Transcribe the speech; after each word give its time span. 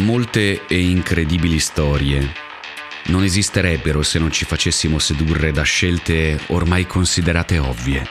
Molte 0.00 0.66
e 0.66 0.78
incredibili 0.78 1.58
storie 1.58 2.30
non 3.06 3.24
esisterebbero 3.24 4.02
se 4.02 4.18
non 4.18 4.30
ci 4.30 4.44
facessimo 4.44 4.98
sedurre 4.98 5.52
da 5.52 5.62
scelte 5.62 6.38
ormai 6.48 6.86
considerate 6.86 7.56
ovvie. 7.56 8.06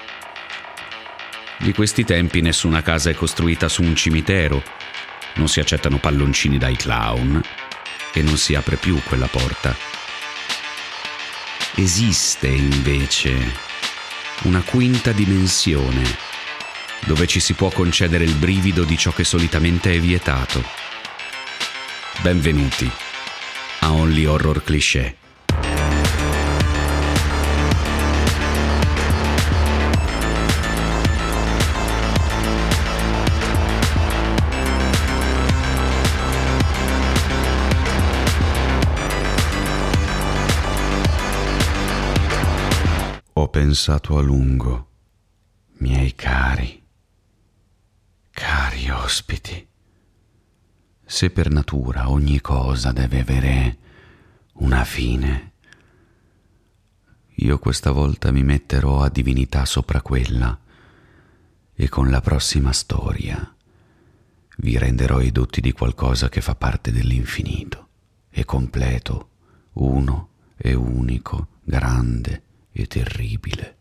Di 1.60 1.74
questi 1.74 2.04
tempi 2.04 2.42
nessuna 2.42 2.82
casa 2.82 3.12
è 3.12 3.14
costruita 3.14 3.70
su 3.70 3.84
un 3.84 3.96
cimitero, 3.96 4.64
non 5.36 5.48
si 5.48 5.60
accettano 5.60 6.00
palloncini 6.00 6.58
dai 6.58 6.76
clown 6.76 7.40
e 8.14 8.22
non 8.24 8.38
si 8.38 8.56
apre 8.56 8.78
più 8.78 9.00
quella 9.04 9.28
porta. 9.28 9.76
Esiste 11.76 12.48
invece 12.48 13.54
una 14.46 14.62
quinta 14.62 15.12
dimensione 15.12 16.04
dove 17.06 17.28
ci 17.28 17.40
si 17.40 17.54
può 17.54 17.70
concedere 17.70 18.24
il 18.24 18.34
brivido 18.34 18.84
di 18.86 18.98
ciò 18.98 19.12
che 19.12 19.24
solitamente 19.24 19.94
è 19.94 20.00
vietato 20.00 20.85
Benvenuti 22.26 22.90
a 23.82 23.94
Only 23.94 24.26
Horror 24.26 24.64
Cliché. 24.64 25.16
Ho 43.34 43.48
pensato 43.50 44.18
a 44.18 44.22
lungo, 44.24 44.88
miei 45.78 46.16
cari, 46.16 46.84
cari 48.32 48.90
ospiti 48.90 49.74
se 51.06 51.30
per 51.30 51.50
natura 51.50 52.10
ogni 52.10 52.42
cosa 52.42 52.92
deve 52.92 53.20
avere 53.20 53.78
una 54.54 54.84
fine, 54.84 55.52
io 57.36 57.60
questa 57.60 57.92
volta 57.92 58.32
mi 58.32 58.44
metterò 58.44 59.02
a 59.02 59.10
divinità 59.10 59.66
sopra 59.66 60.02
quella 60.02 60.58
e 61.74 61.90
con 61.90 62.10
la 62.10 62.22
prossima 62.22 62.72
storia 62.72 63.56
vi 64.58 64.78
renderò 64.78 65.20
i 65.20 65.32
dotti 65.32 65.62
di 65.62 65.72
qualcosa 65.72 66.30
che 66.30 66.42
fa 66.42 66.56
parte 66.56 66.92
dell'infinito 66.92 67.90
e 68.30 68.46
completo, 68.46 69.30
uno 69.74 70.30
e 70.56 70.74
unico, 70.74 71.48
grande 71.64 72.44
e 72.72 72.88
terribile. 72.88 73.78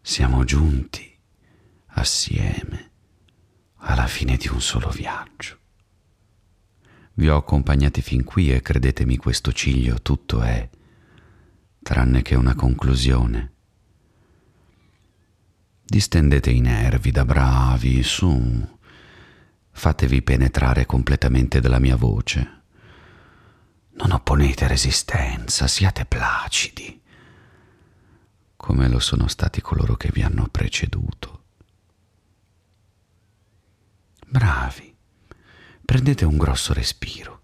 Siamo 0.00 0.44
giunti 0.44 1.14
assieme 1.92 2.89
alla 3.80 4.06
fine 4.06 4.36
di 4.36 4.48
un 4.48 4.60
solo 4.60 4.90
viaggio. 4.90 5.58
Vi 7.14 7.28
ho 7.28 7.36
accompagnati 7.36 8.02
fin 8.02 8.24
qui 8.24 8.52
e 8.52 8.62
credetemi 8.62 9.16
questo 9.16 9.52
ciglio 9.52 10.00
tutto 10.00 10.40
è, 10.40 10.68
tranne 11.82 12.22
che 12.22 12.34
una 12.34 12.54
conclusione. 12.54 13.52
Distendete 15.84 16.50
i 16.50 16.60
nervi 16.60 17.10
da 17.10 17.24
bravi, 17.24 18.02
su, 18.02 18.78
fatevi 19.70 20.22
penetrare 20.22 20.86
completamente 20.86 21.60
dalla 21.60 21.78
mia 21.78 21.96
voce. 21.96 22.58
Non 23.94 24.12
opponete 24.12 24.68
resistenza, 24.68 25.66
siate 25.66 26.04
placidi, 26.06 27.02
come 28.56 28.88
lo 28.88 28.98
sono 28.98 29.26
stati 29.26 29.60
coloro 29.60 29.96
che 29.96 30.10
vi 30.12 30.22
hanno 30.22 30.48
preceduto. 30.50 31.39
Bravi. 34.30 34.96
Prendete 35.84 36.24
un 36.24 36.36
grosso 36.36 36.72
respiro. 36.72 37.42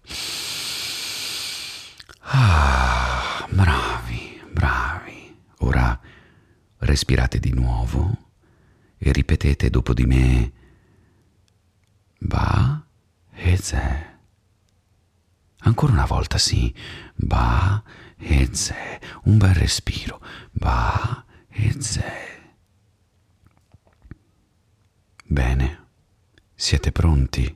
Ah, 2.21 3.45
bravi, 3.49 4.41
bravi. 4.49 5.37
Ora 5.59 5.99
respirate 6.77 7.39
di 7.39 7.51
nuovo 7.53 8.29
e 8.97 9.11
ripetete 9.11 9.69
dopo 9.69 9.93
di 9.93 10.05
me 10.05 10.51
Ba 12.19 12.81
e 13.31 13.57
Ze. 13.57 14.15
Ancora 15.59 15.91
una 15.91 16.05
volta 16.05 16.37
sì. 16.37 16.73
Ba 17.15 17.83
e 18.17 18.47
Ze. 18.53 19.01
Un 19.23 19.37
bel 19.37 19.55
respiro. 19.55 20.21
Ba 20.51 21.25
e 21.49 21.81
Ze. 21.81 22.13
Bene. 25.25 25.86
Siete 26.59 26.91
pronti? 26.91 27.55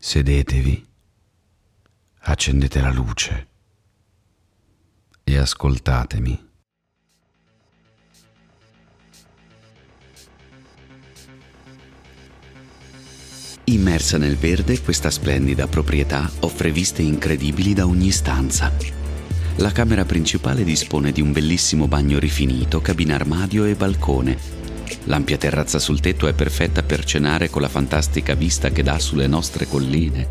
Sedetevi, 0.00 0.82
accendete 2.20 2.80
la 2.80 2.90
luce 2.90 3.48
e 5.22 5.36
ascoltatemi. 5.36 6.48
Immersa 13.64 14.16
nel 14.16 14.36
verde, 14.36 14.80
questa 14.80 15.10
splendida 15.10 15.66
proprietà 15.66 16.30
offre 16.40 16.72
viste 16.72 17.02
incredibili 17.02 17.74
da 17.74 17.86
ogni 17.86 18.10
stanza. 18.10 18.72
La 19.56 19.72
camera 19.72 20.06
principale 20.06 20.64
dispone 20.64 21.12
di 21.12 21.20
un 21.20 21.30
bellissimo 21.30 21.86
bagno 21.86 22.18
rifinito, 22.18 22.80
cabina 22.80 23.16
armadio 23.16 23.66
e 23.66 23.74
balcone 23.74 24.64
L'ampia 25.04 25.36
terrazza 25.36 25.78
sul 25.78 26.00
tetto 26.00 26.26
è 26.26 26.32
perfetta 26.32 26.82
per 26.82 27.04
cenare 27.04 27.50
con 27.50 27.62
la 27.62 27.68
fantastica 27.68 28.34
vista 28.34 28.70
che 28.70 28.82
dà 28.82 28.98
sulle 28.98 29.26
nostre 29.26 29.66
colline. 29.66 30.28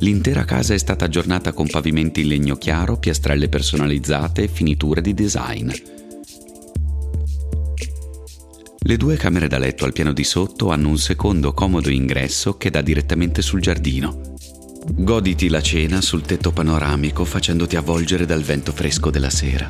L'intera 0.00 0.44
casa 0.44 0.72
è 0.74 0.78
stata 0.78 1.04
aggiornata 1.04 1.52
con 1.52 1.68
pavimenti 1.68 2.22
in 2.22 2.28
legno 2.28 2.56
chiaro, 2.56 2.96
piastrelle 2.96 3.48
personalizzate 3.48 4.44
e 4.44 4.48
finiture 4.48 5.02
di 5.02 5.12
design. 5.12 5.70
Le 8.82 8.96
due 8.96 9.16
camere 9.16 9.46
da 9.46 9.58
letto 9.58 9.84
al 9.84 9.92
piano 9.92 10.14
di 10.14 10.24
sotto 10.24 10.70
hanno 10.70 10.88
un 10.88 10.98
secondo 10.98 11.52
comodo 11.52 11.90
ingresso 11.90 12.56
che 12.56 12.70
dà 12.70 12.80
direttamente 12.80 13.42
sul 13.42 13.60
giardino. 13.60 14.34
Goditi 14.86 15.50
la 15.50 15.60
cena 15.60 16.00
sul 16.00 16.22
tetto 16.22 16.50
panoramico 16.50 17.26
facendoti 17.26 17.76
avvolgere 17.76 18.24
dal 18.24 18.42
vento 18.42 18.72
fresco 18.72 19.10
della 19.10 19.28
sera. 19.28 19.68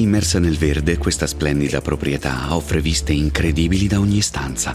Immersa 0.00 0.38
nel 0.38 0.56
verde, 0.56 0.96
questa 0.96 1.26
splendida 1.26 1.80
proprietà 1.80 2.54
offre 2.54 2.80
viste 2.80 3.12
incredibili 3.12 3.88
da 3.88 3.98
ogni 3.98 4.20
stanza. 4.20 4.72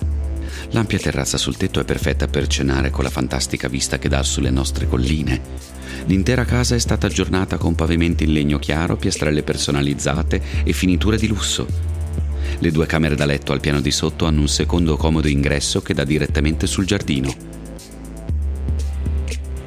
L'ampia 0.71 0.99
terrazza 0.99 1.37
sul 1.37 1.55
tetto 1.55 1.79
è 1.79 1.85
perfetta 1.85 2.27
per 2.27 2.47
cenare 2.47 2.89
con 2.89 3.05
la 3.05 3.09
fantastica 3.09 3.69
vista 3.69 3.97
che 3.97 4.09
dà 4.09 4.21
sulle 4.21 4.49
nostre 4.49 4.85
colline. 4.85 5.39
L'intera 6.07 6.43
casa 6.43 6.75
è 6.75 6.79
stata 6.79 7.07
aggiornata 7.07 7.55
con 7.55 7.73
pavimenti 7.73 8.25
in 8.25 8.33
legno 8.33 8.59
chiaro, 8.59 8.97
piastrelle 8.97 9.43
personalizzate 9.43 10.41
e 10.65 10.73
finiture 10.73 11.15
di 11.15 11.27
lusso. 11.27 11.67
Le 12.59 12.71
due 12.71 12.85
camere 12.85 13.15
da 13.15 13.23
letto 13.23 13.53
al 13.53 13.61
piano 13.61 13.79
di 13.79 13.91
sotto 13.91 14.25
hanno 14.25 14.41
un 14.41 14.49
secondo 14.49 14.97
comodo 14.97 15.29
ingresso 15.29 15.81
che 15.81 15.93
dà 15.93 16.03
direttamente 16.03 16.67
sul 16.67 16.85
giardino. 16.85 17.33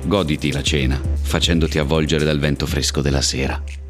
Goditi 0.04 0.52
la 0.52 0.62
cena, 0.62 1.00
facendoti 1.22 1.78
avvolgere 1.78 2.26
dal 2.26 2.38
vento 2.38 2.66
fresco 2.66 3.00
della 3.00 3.22
sera. 3.22 3.85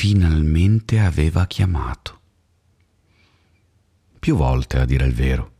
Finalmente 0.00 0.98
aveva 0.98 1.46
chiamato. 1.46 2.20
Più 4.18 4.34
volte, 4.34 4.78
a 4.78 4.86
dire 4.86 5.04
il 5.04 5.12
vero. 5.12 5.52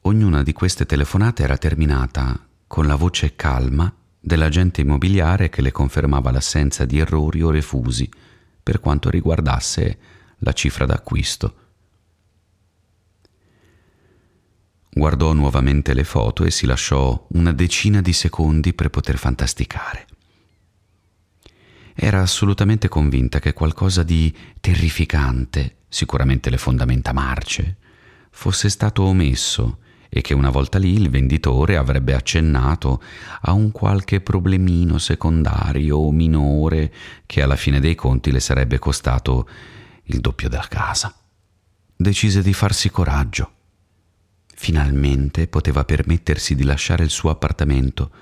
Ognuna 0.00 0.42
di 0.42 0.52
queste 0.52 0.84
telefonate 0.84 1.44
era 1.44 1.56
terminata 1.56 2.44
con 2.66 2.88
la 2.88 2.96
voce 2.96 3.36
calma 3.36 3.94
dell'agente 4.18 4.80
immobiliare 4.80 5.48
che 5.48 5.62
le 5.62 5.70
confermava 5.70 6.32
l'assenza 6.32 6.84
di 6.84 6.98
errori 6.98 7.40
o 7.40 7.50
refusi 7.50 8.10
per 8.64 8.80
quanto 8.80 9.10
riguardasse 9.10 9.98
la 10.38 10.52
cifra 10.52 10.86
d'acquisto. 10.86 11.54
Guardò 14.90 15.32
nuovamente 15.34 15.94
le 15.94 16.02
foto 16.02 16.42
e 16.42 16.50
si 16.50 16.66
lasciò 16.66 17.28
una 17.34 17.52
decina 17.52 18.00
di 18.00 18.12
secondi 18.12 18.74
per 18.74 18.88
poter 18.88 19.18
fantasticare. 19.18 20.06
Era 22.00 22.20
assolutamente 22.20 22.86
convinta 22.86 23.40
che 23.40 23.52
qualcosa 23.52 24.04
di 24.04 24.32
terrificante, 24.60 25.78
sicuramente 25.88 26.48
le 26.48 26.56
fondamenta 26.56 27.12
marce, 27.12 27.76
fosse 28.30 28.68
stato 28.68 29.02
omesso 29.02 29.78
e 30.08 30.20
che 30.20 30.32
una 30.32 30.50
volta 30.50 30.78
lì 30.78 30.92
il 30.92 31.10
venditore 31.10 31.76
avrebbe 31.76 32.14
accennato 32.14 33.02
a 33.40 33.50
un 33.50 33.72
qualche 33.72 34.20
problemino 34.20 34.98
secondario 34.98 35.96
o 35.96 36.12
minore 36.12 36.94
che 37.26 37.42
alla 37.42 37.56
fine 37.56 37.80
dei 37.80 37.96
conti 37.96 38.30
le 38.30 38.38
sarebbe 38.38 38.78
costato 38.78 39.48
il 40.04 40.20
doppio 40.20 40.48
della 40.48 40.68
casa. 40.68 41.12
Decise 41.96 42.42
di 42.42 42.52
farsi 42.52 42.90
coraggio. 42.90 43.54
Finalmente 44.54 45.48
poteva 45.48 45.84
permettersi 45.84 46.54
di 46.54 46.62
lasciare 46.62 47.02
il 47.02 47.10
suo 47.10 47.30
appartamento 47.30 48.12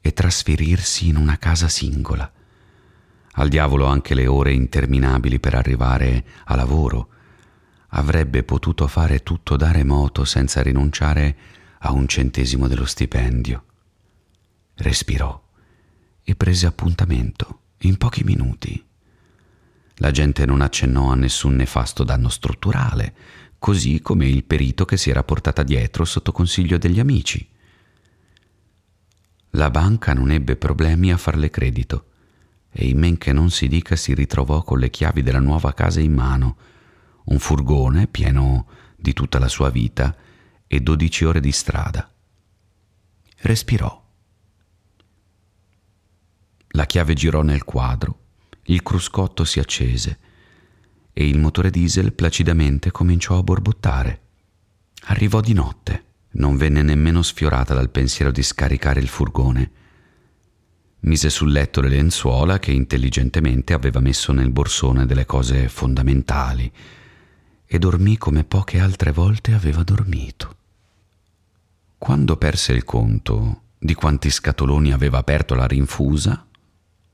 e 0.00 0.12
trasferirsi 0.12 1.06
in 1.06 1.14
una 1.14 1.38
casa 1.38 1.68
singola 1.68 2.32
al 3.38 3.48
diavolo 3.48 3.86
anche 3.86 4.14
le 4.14 4.26
ore 4.26 4.52
interminabili 4.52 5.38
per 5.38 5.54
arrivare 5.54 6.24
a 6.44 6.56
lavoro, 6.56 7.08
avrebbe 7.90 8.42
potuto 8.42 8.86
fare 8.88 9.22
tutto 9.22 9.56
da 9.56 9.70
remoto 9.70 10.24
senza 10.24 10.60
rinunciare 10.60 11.36
a 11.78 11.92
un 11.92 12.08
centesimo 12.08 12.66
dello 12.66 12.84
stipendio. 12.84 13.64
Respirò 14.74 15.40
e 16.24 16.34
prese 16.34 16.66
appuntamento 16.66 17.60
in 17.82 17.96
pochi 17.96 18.24
minuti. 18.24 18.84
La 20.00 20.10
gente 20.10 20.44
non 20.44 20.60
accennò 20.60 21.12
a 21.12 21.16
nessun 21.16 21.54
nefasto 21.54 22.02
danno 22.02 22.28
strutturale, 22.28 23.14
così 23.58 24.00
come 24.00 24.26
il 24.26 24.44
perito 24.44 24.84
che 24.84 24.96
si 24.96 25.10
era 25.10 25.22
portata 25.22 25.62
dietro 25.62 26.04
sotto 26.04 26.32
consiglio 26.32 26.76
degli 26.76 26.98
amici. 26.98 27.48
La 29.50 29.70
banca 29.70 30.12
non 30.12 30.32
ebbe 30.32 30.56
problemi 30.56 31.12
a 31.12 31.16
farle 31.16 31.50
credito 31.50 32.06
e 32.70 32.88
in 32.88 32.98
men 32.98 33.18
che 33.18 33.32
non 33.32 33.50
si 33.50 33.68
dica 33.68 33.96
si 33.96 34.14
ritrovò 34.14 34.62
con 34.62 34.78
le 34.78 34.90
chiavi 34.90 35.22
della 35.22 35.40
nuova 35.40 35.72
casa 35.74 36.00
in 36.00 36.12
mano, 36.12 36.56
un 37.24 37.38
furgone 37.38 38.06
pieno 38.06 38.66
di 38.96 39.12
tutta 39.12 39.38
la 39.38 39.48
sua 39.48 39.70
vita 39.70 40.16
e 40.66 40.80
dodici 40.80 41.24
ore 41.24 41.40
di 41.40 41.52
strada. 41.52 42.10
Respirò. 43.40 44.06
La 46.72 46.86
chiave 46.86 47.14
girò 47.14 47.42
nel 47.42 47.64
quadro, 47.64 48.18
il 48.64 48.82
cruscotto 48.82 49.44
si 49.44 49.58
accese 49.58 50.18
e 51.12 51.26
il 51.26 51.38
motore 51.38 51.70
diesel 51.70 52.12
placidamente 52.12 52.90
cominciò 52.90 53.38
a 53.38 53.42
borbottare. 53.42 54.22
Arrivò 55.04 55.40
di 55.40 55.52
notte, 55.52 56.04
non 56.32 56.56
venne 56.56 56.82
nemmeno 56.82 57.22
sfiorata 57.22 57.74
dal 57.74 57.90
pensiero 57.90 58.30
di 58.30 58.42
scaricare 58.42 59.00
il 59.00 59.08
furgone. 59.08 59.70
Mise 61.00 61.30
sul 61.30 61.52
letto 61.52 61.80
le 61.80 61.88
lenzuola 61.88 62.58
che 62.58 62.72
intelligentemente 62.72 63.72
aveva 63.72 64.00
messo 64.00 64.32
nel 64.32 64.50
borsone 64.50 65.06
delle 65.06 65.26
cose 65.26 65.68
fondamentali 65.68 66.70
e 67.64 67.78
dormì 67.78 68.16
come 68.16 68.44
poche 68.44 68.80
altre 68.80 69.12
volte 69.12 69.52
aveva 69.52 69.82
dormito. 69.82 70.56
Quando 71.98 72.36
perse 72.36 72.72
il 72.72 72.84
conto 72.84 73.62
di 73.78 73.94
quanti 73.94 74.30
scatoloni 74.30 74.92
aveva 74.92 75.18
aperto 75.18 75.54
la 75.54 75.66
rinfusa, 75.66 76.46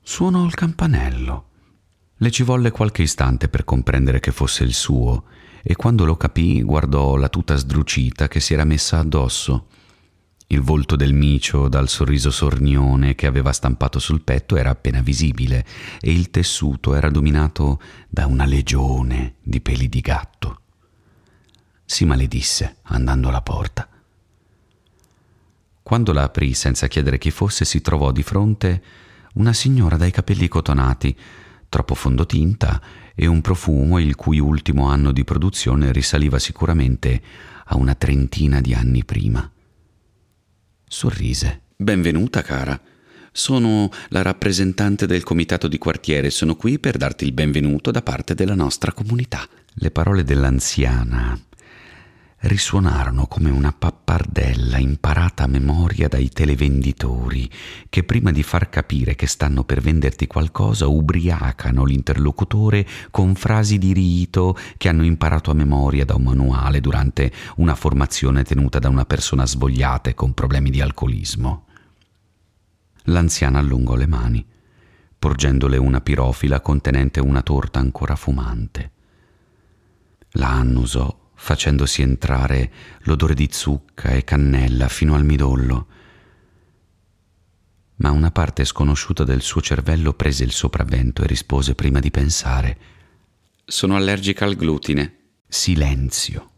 suonò 0.03 0.45
il 0.45 0.55
campanello. 0.55 1.49
Le 2.17 2.31
ci 2.31 2.43
volle 2.43 2.71
qualche 2.71 3.03
istante 3.03 3.49
per 3.49 3.65
comprendere 3.65 4.21
che 4.21 4.31
fosse 4.31 4.65
il 4.65 4.73
suo 4.73 5.25
e 5.63 5.75
quando 5.77 6.05
lo 6.05 6.17
capì 6.17 6.63
guardò 6.63 7.17
la 7.17 7.29
tuta 7.29 7.57
sdrucita 7.57 8.29
che 8.29 8.41
si 8.41 8.55
era 8.55 8.65
messa 8.65 8.99
addosso. 8.99 9.67
Il 10.49 10.61
volto 10.61 10.95
del 10.95 11.15
micio 11.15 11.69
dal 11.69 11.89
sorriso 11.89 12.31
sornione 12.31 13.15
che 13.15 13.27
aveva 13.27 13.53
stampato 13.53 13.99
sul 13.99 14.23
petto 14.23 14.57
era 14.57 14.71
appena 14.71 15.01
visibile 15.01 15.65
e 16.01 16.13
il 16.13 16.31
tessuto 16.31 16.95
era 16.95 17.11
dominato 17.11 17.81
da 18.09 18.27
una 18.27 18.45
legione 18.45 19.37
di 19.43 19.61
peli 19.61 19.89
di 19.89 20.01
gatto. 20.01 20.61
Si 21.85 22.05
maledisse 22.05 22.77
andando 22.83 23.29
alla 23.29 23.43
porta. 23.43 23.89
Quando 25.83 26.13
la 26.13 26.25
aprì 26.25 26.55
senza 26.55 26.87
chiedere 26.89 27.19
chi 27.19 27.31
fosse, 27.31 27.65
si 27.65 27.81
trovò 27.81 28.13
di 28.13 28.23
fronte 28.23 28.83
una 29.35 29.53
signora 29.53 29.97
dai 29.97 30.11
capelli 30.11 30.49
cotonati, 30.49 31.17
troppo 31.69 31.95
fondotinta 31.95 32.81
e 33.15 33.27
un 33.27 33.41
profumo 33.41 33.99
il 33.99 34.15
cui 34.15 34.39
ultimo 34.39 34.89
anno 34.89 35.11
di 35.11 35.25
produzione 35.25 35.93
risaliva 35.93 36.39
sicuramente 36.39 37.21
a 37.65 37.77
una 37.77 37.95
trentina 37.95 38.61
di 38.61 38.75
anni 38.75 39.05
prima. 39.05 39.51
Sorrise. 40.87 41.63
Benvenuta, 41.77 42.43
cara. 42.43 42.81
Sono 43.33 43.91
la 44.09 44.23
rappresentante 44.23 45.07
del 45.07 45.25
comitato 45.25 45.67
di 45.67 45.79
quartiere 45.79 46.29
e 46.29 46.31
sono 46.31 46.55
qui 46.55 46.79
per 46.79 46.97
darti 46.97 47.25
il 47.25 47.33
benvenuto 47.33 47.91
da 47.91 48.03
parte 48.03 48.35
della 48.35 48.55
nostra 48.55 48.93
comunità. 48.93 49.47
Le 49.75 49.91
parole 49.91 50.23
dell'anziana 50.23 51.37
risuonarono 52.45 53.27
come 53.27 53.49
una 53.49 53.73
pappardella 53.73 54.77
imparata 54.77 55.45
a 55.45 55.47
memoria 55.47 56.09
dai 56.09 56.29
televenditori 56.29 57.51
che 57.89 58.05
prima 58.05 58.33
di 58.33 58.43
far 58.43 58.69
capire 58.69 59.15
che 59.15 59.27
stanno 59.27 59.65
per 59.65 59.81
venderti 59.81 60.27
qualcosa 60.27 60.87
ubriacano 60.87 61.85
l'interlocutore 61.85 62.87
con 63.11 63.35
frasi 63.35 63.79
di 63.79 63.95
rito 63.95 64.57
che 64.77 64.91
hanno 64.91 65.05
imparato 65.05 65.51
a 65.51 65.55
memoria 65.55 66.05
da 66.05 66.17
un 66.17 66.25
manuale 66.25 66.81
durante 66.81 67.33
una 67.57 67.75
formazione 67.75 68.45
tenuta 68.45 68.79
da 68.79 68.91
una 68.91 69.07
persona 69.07 69.47
svogliata 69.47 70.11
e 70.11 70.15
con 70.15 70.35
problemi 70.35 70.69
di 70.69 70.83
alcolismo. 70.83 71.65
L'anziana 73.05 73.59
allungò 73.59 73.95
le 73.95 74.07
mani, 74.07 74.45
porgendole 75.19 75.79
una 75.79 76.03
pirofila 76.03 76.61
contenente 76.61 77.21
una 77.21 77.41
torta 77.41 77.79
ancora 77.79 78.17
fumante. 78.17 78.91
La 80.37 80.51
annusò 80.51 81.23
facendosi 81.45 82.01
entrare 82.01 82.73
l'odore 83.01 83.35
di 83.35 83.51
zucca 83.53 84.09
e 84.09 84.25
cannella 84.25 84.89
fino 84.89 85.15
al 85.15 85.27
midollo. 85.27 85.87
Ma 87.97 88.11
una 88.13 88.31
parte 88.31 88.65
sconosciuta 88.65 89.25
del 89.25 89.43
suo 89.43 89.61
cervello 89.61 90.15
prese 90.15 90.43
il 90.43 90.53
sopravvento 90.53 91.23
e 91.23 91.27
rispose 91.27 91.75
prima 91.75 92.01
di 92.01 92.11
pensare. 92.11 92.79
Sono 93.63 93.95
allergica 93.95 94.47
al 94.47 94.57
glutine. 94.57 95.19
Silenzio. 95.47 96.51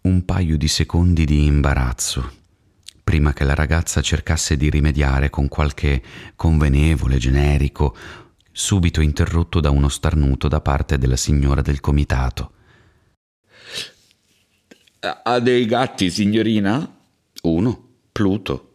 Un 0.00 0.24
paio 0.24 0.56
di 0.56 0.66
secondi 0.66 1.26
di 1.26 1.44
imbarazzo 1.44 2.38
prima 3.04 3.34
che 3.34 3.44
la 3.44 3.54
ragazza 3.54 4.00
cercasse 4.00 4.56
di 4.56 4.70
rimediare 4.70 5.28
con 5.30 5.48
qualche 5.48 6.00
convenevole, 6.36 7.18
generico 7.18 7.94
subito 8.52 9.00
interrotto 9.00 9.60
da 9.60 9.70
uno 9.70 9.88
starnuto 9.88 10.48
da 10.48 10.60
parte 10.60 10.98
della 10.98 11.16
signora 11.16 11.62
del 11.62 11.80
comitato. 11.80 12.52
Ha 15.00 15.38
dei 15.40 15.64
gatti, 15.66 16.10
signorina? 16.10 16.98
Uno, 17.42 17.88
Pluto. 18.12 18.74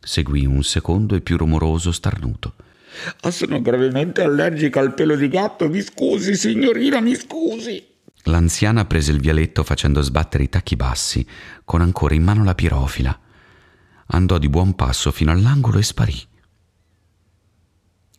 Seguì 0.00 0.46
un 0.46 0.62
secondo 0.62 1.14
e 1.14 1.20
più 1.20 1.36
rumoroso 1.36 1.92
starnuto. 1.92 2.54
Ah, 3.22 3.30
sono 3.30 3.60
gravemente 3.60 4.22
allergica 4.22 4.80
al 4.80 4.94
pelo 4.94 5.16
di 5.16 5.28
gatto. 5.28 5.68
Mi 5.68 5.80
scusi, 5.80 6.36
signorina, 6.36 7.00
mi 7.00 7.14
scusi. 7.14 7.84
L'anziana 8.24 8.84
prese 8.84 9.12
il 9.12 9.20
vialetto 9.20 9.64
facendo 9.64 10.02
sbattere 10.02 10.44
i 10.44 10.48
tacchi 10.48 10.76
bassi, 10.76 11.26
con 11.64 11.80
ancora 11.80 12.14
in 12.14 12.22
mano 12.22 12.44
la 12.44 12.54
pirofila. 12.54 13.18
Andò 14.12 14.38
di 14.38 14.48
buon 14.48 14.74
passo 14.74 15.10
fino 15.10 15.30
all'angolo 15.30 15.78
e 15.78 15.82
sparì. 15.82 16.28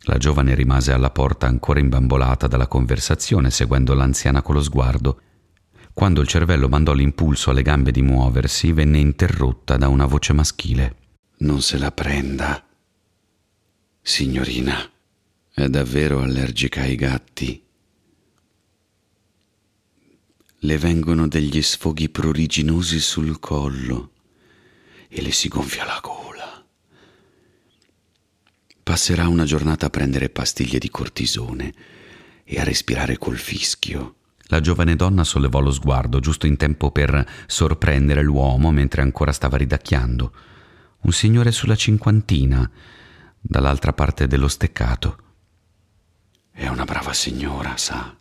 La 0.06 0.18
giovane 0.18 0.54
rimase 0.54 0.92
alla 0.92 1.10
porta 1.10 1.46
ancora 1.46 1.78
imbambolata 1.78 2.48
dalla 2.48 2.66
conversazione, 2.66 3.50
seguendo 3.50 3.94
l'anziana 3.94 4.42
con 4.42 4.56
lo 4.56 4.62
sguardo. 4.62 5.20
Quando 5.92 6.20
il 6.20 6.26
cervello 6.26 6.68
mandò 6.68 6.92
l'impulso 6.92 7.50
alle 7.50 7.62
gambe 7.62 7.92
di 7.92 8.02
muoversi, 8.02 8.72
venne 8.72 8.98
interrotta 8.98 9.76
da 9.76 9.88
una 9.88 10.06
voce 10.06 10.32
maschile. 10.32 10.96
Non 11.38 11.60
se 11.62 11.78
la 11.78 11.92
prenda. 11.92 12.66
Signorina, 14.00 14.90
è 15.54 15.68
davvero 15.68 16.20
allergica 16.20 16.80
ai 16.80 16.96
gatti? 16.96 17.62
Le 20.64 20.78
vengono 20.78 21.28
degli 21.28 21.60
sfoghi 21.60 22.08
pruriginosi 22.08 22.98
sul 22.98 23.38
collo 23.38 24.10
e 25.08 25.20
le 25.20 25.30
si 25.30 25.48
gonfia 25.48 25.84
la 25.84 26.00
gola. 26.02 26.31
Passerà 28.82 29.28
una 29.28 29.44
giornata 29.44 29.86
a 29.86 29.90
prendere 29.90 30.28
pastiglie 30.28 30.78
di 30.78 30.90
cortisone 30.90 31.72
e 32.44 32.58
a 32.58 32.64
respirare 32.64 33.16
col 33.16 33.36
fischio. 33.36 34.16
La 34.46 34.60
giovane 34.60 34.96
donna 34.96 35.24
sollevò 35.24 35.60
lo 35.60 35.70
sguardo 35.70 36.20
giusto 36.20 36.46
in 36.46 36.56
tempo 36.56 36.90
per 36.90 37.26
sorprendere 37.46 38.22
l'uomo 38.22 38.70
mentre 38.70 39.02
ancora 39.02 39.32
stava 39.32 39.56
ridacchiando. 39.56 40.34
Un 41.02 41.12
signore 41.12 41.52
sulla 41.52 41.76
cinquantina, 41.76 42.68
dall'altra 43.40 43.92
parte 43.92 44.26
dello 44.26 44.48
steccato. 44.48 45.18
È 46.50 46.66
una 46.66 46.84
brava 46.84 47.12
signora, 47.12 47.76
sa. 47.76 48.14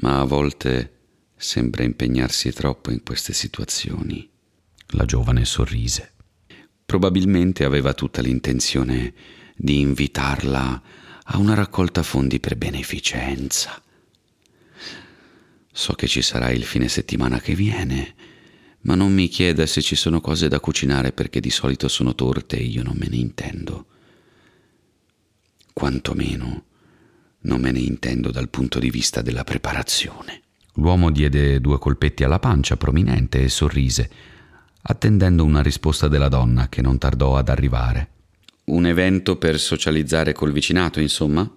Ma 0.00 0.20
a 0.20 0.24
volte 0.24 0.96
sembra 1.36 1.84
impegnarsi 1.84 2.52
troppo 2.52 2.90
in 2.90 3.02
queste 3.02 3.32
situazioni. 3.32 4.28
La 4.92 5.04
giovane 5.04 5.44
sorrise. 5.44 6.14
Probabilmente 6.88 7.66
aveva 7.66 7.92
tutta 7.92 8.22
l'intenzione 8.22 9.12
di 9.54 9.80
invitarla 9.80 10.82
a 11.22 11.36
una 11.36 11.52
raccolta 11.52 12.02
fondi 12.02 12.40
per 12.40 12.56
beneficenza. 12.56 13.82
So 15.70 15.92
che 15.92 16.06
ci 16.06 16.22
sarà 16.22 16.48
il 16.48 16.64
fine 16.64 16.88
settimana 16.88 17.40
che 17.40 17.54
viene, 17.54 18.14
ma 18.80 18.94
non 18.94 19.12
mi 19.12 19.28
chieda 19.28 19.66
se 19.66 19.82
ci 19.82 19.96
sono 19.96 20.22
cose 20.22 20.48
da 20.48 20.60
cucinare 20.60 21.12
perché 21.12 21.40
di 21.40 21.50
solito 21.50 21.88
sono 21.88 22.14
torte 22.14 22.56
e 22.56 22.62
io 22.62 22.82
non 22.82 22.96
me 22.96 23.06
ne 23.06 23.16
intendo. 23.16 23.86
Quantomeno 25.74 26.64
non 27.40 27.60
me 27.60 27.70
ne 27.70 27.80
intendo 27.80 28.30
dal 28.30 28.48
punto 28.48 28.78
di 28.78 28.88
vista 28.88 29.20
della 29.20 29.44
preparazione. 29.44 30.40
L'uomo 30.76 31.10
diede 31.10 31.60
due 31.60 31.78
colpetti 31.78 32.24
alla 32.24 32.38
pancia 32.38 32.78
prominente 32.78 33.42
e 33.42 33.50
sorrise 33.50 34.10
attendendo 34.90 35.44
una 35.44 35.62
risposta 35.62 36.08
della 36.08 36.28
donna 36.28 36.68
che 36.68 36.80
non 36.80 36.98
tardò 36.98 37.36
ad 37.36 37.48
arrivare. 37.48 38.10
Un 38.64 38.86
evento 38.86 39.36
per 39.36 39.58
socializzare 39.58 40.32
col 40.32 40.52
vicinato, 40.52 41.00
insomma? 41.00 41.50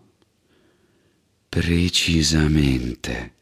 Precisamente. 1.48 3.34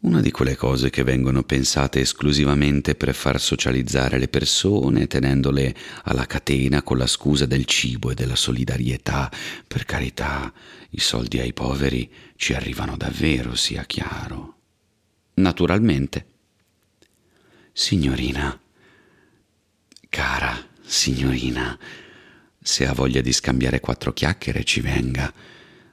Una 0.00 0.22
di 0.22 0.30
quelle 0.30 0.56
cose 0.56 0.88
che 0.88 1.02
vengono 1.02 1.42
pensate 1.42 2.00
esclusivamente 2.00 2.94
per 2.94 3.14
far 3.14 3.38
socializzare 3.38 4.18
le 4.18 4.28
persone, 4.28 5.06
tenendole 5.06 5.74
alla 6.04 6.24
catena 6.24 6.82
con 6.82 6.96
la 6.96 7.06
scusa 7.06 7.44
del 7.44 7.66
cibo 7.66 8.10
e 8.10 8.14
della 8.14 8.36
solidarietà. 8.36 9.30
Per 9.66 9.84
carità, 9.84 10.50
i 10.90 11.00
soldi 11.00 11.38
ai 11.38 11.52
poveri 11.52 12.10
ci 12.36 12.54
arrivano 12.54 12.96
davvero, 12.96 13.54
sia 13.54 13.84
chiaro. 13.84 14.56
Naturalmente. 15.34 16.29
Signorina, 17.72 18.60
cara 20.08 20.68
signorina, 20.82 21.78
se 22.60 22.86
ha 22.86 22.92
voglia 22.92 23.20
di 23.20 23.32
scambiare 23.32 23.80
quattro 23.80 24.12
chiacchiere 24.12 24.64
ci 24.64 24.80
venga. 24.80 25.32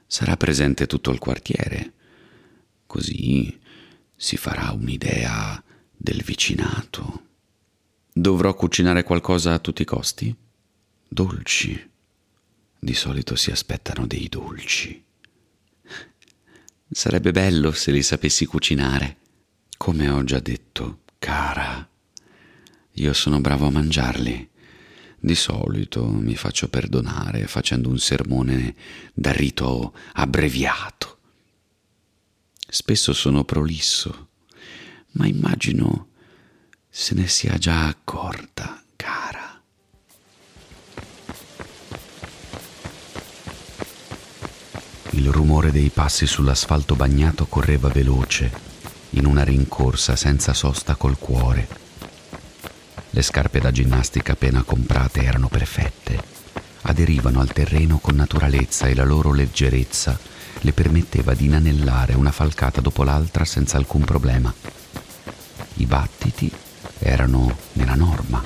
Sarà 0.06 0.36
presente 0.36 0.86
tutto 0.86 1.10
il 1.10 1.18
quartiere. 1.18 1.92
Così 2.86 3.58
si 4.16 4.36
farà 4.36 4.72
un'idea 4.72 5.62
del 5.96 6.22
vicinato. 6.22 7.26
Dovrò 8.12 8.54
cucinare 8.54 9.02
qualcosa 9.04 9.54
a 9.54 9.58
tutti 9.58 9.82
i 9.82 9.86
costi? 9.86 10.34
Dolci. 11.08 11.90
Di 12.80 12.94
solito 12.94 13.36
si 13.36 13.50
aspettano 13.50 14.06
dei 14.06 14.28
dolci. 14.28 15.04
Sarebbe 16.90 17.32
bello 17.32 17.70
se 17.72 17.92
li 17.92 18.02
sapessi 18.02 18.46
cucinare. 18.46 19.16
Come 19.76 20.08
ho 20.08 20.24
già 20.24 20.40
detto, 20.40 21.02
cara, 21.18 21.88
io 22.92 23.12
sono 23.12 23.40
bravo 23.40 23.66
a 23.66 23.70
mangiarli. 23.70 24.48
Di 25.20 25.34
solito 25.34 26.06
mi 26.06 26.36
faccio 26.36 26.68
perdonare 26.68 27.46
facendo 27.46 27.88
un 27.88 27.98
sermone 27.98 28.74
da 29.12 29.32
rito 29.32 29.94
abbreviato. 30.12 31.18
Spesso 32.68 33.12
sono 33.12 33.44
prolisso, 33.44 34.28
ma 35.12 35.26
immagino 35.26 36.08
se 36.88 37.14
ne 37.14 37.26
sia 37.26 37.58
già 37.58 37.86
accorta, 37.86 38.82
cara. 38.94 39.62
Il 45.10 45.30
rumore 45.32 45.72
dei 45.72 45.88
passi 45.88 46.26
sull'asfalto 46.26 46.94
bagnato 46.94 47.46
correva 47.46 47.88
veloce, 47.88 48.67
in 49.10 49.24
una 49.24 49.44
rincorsa 49.44 50.16
senza 50.16 50.52
sosta 50.52 50.94
col 50.96 51.18
cuore. 51.18 51.66
Le 53.10 53.22
scarpe 53.22 53.58
da 53.58 53.70
ginnastica 53.70 54.32
appena 54.32 54.62
comprate 54.62 55.22
erano 55.22 55.48
perfette, 55.48 56.22
aderivano 56.82 57.40
al 57.40 57.52
terreno 57.52 57.98
con 57.98 58.16
naturalezza 58.16 58.86
e 58.86 58.94
la 58.94 59.04
loro 59.04 59.32
leggerezza 59.32 60.18
le 60.60 60.72
permetteva 60.72 61.34
di 61.34 61.46
inanellare 61.46 62.14
una 62.14 62.32
falcata 62.32 62.80
dopo 62.80 63.04
l'altra 63.04 63.44
senza 63.44 63.76
alcun 63.76 64.04
problema. 64.04 64.52
I 65.74 65.86
battiti 65.86 66.50
erano 66.98 67.56
nella 67.74 67.94
norma, 67.94 68.42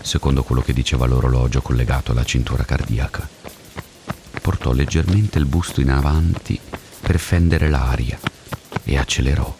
secondo 0.00 0.42
quello 0.42 0.62
che 0.62 0.72
diceva 0.72 1.06
l'orologio 1.06 1.60
collegato 1.62 2.12
alla 2.12 2.24
cintura 2.24 2.64
cardiaca. 2.64 3.28
Portò 4.40 4.72
leggermente 4.72 5.38
il 5.38 5.46
busto 5.46 5.80
in 5.80 5.90
avanti 5.90 6.58
per 7.00 7.18
fendere 7.18 7.68
l'aria 7.68 8.18
e 8.86 8.96
accelerò. 8.96 9.54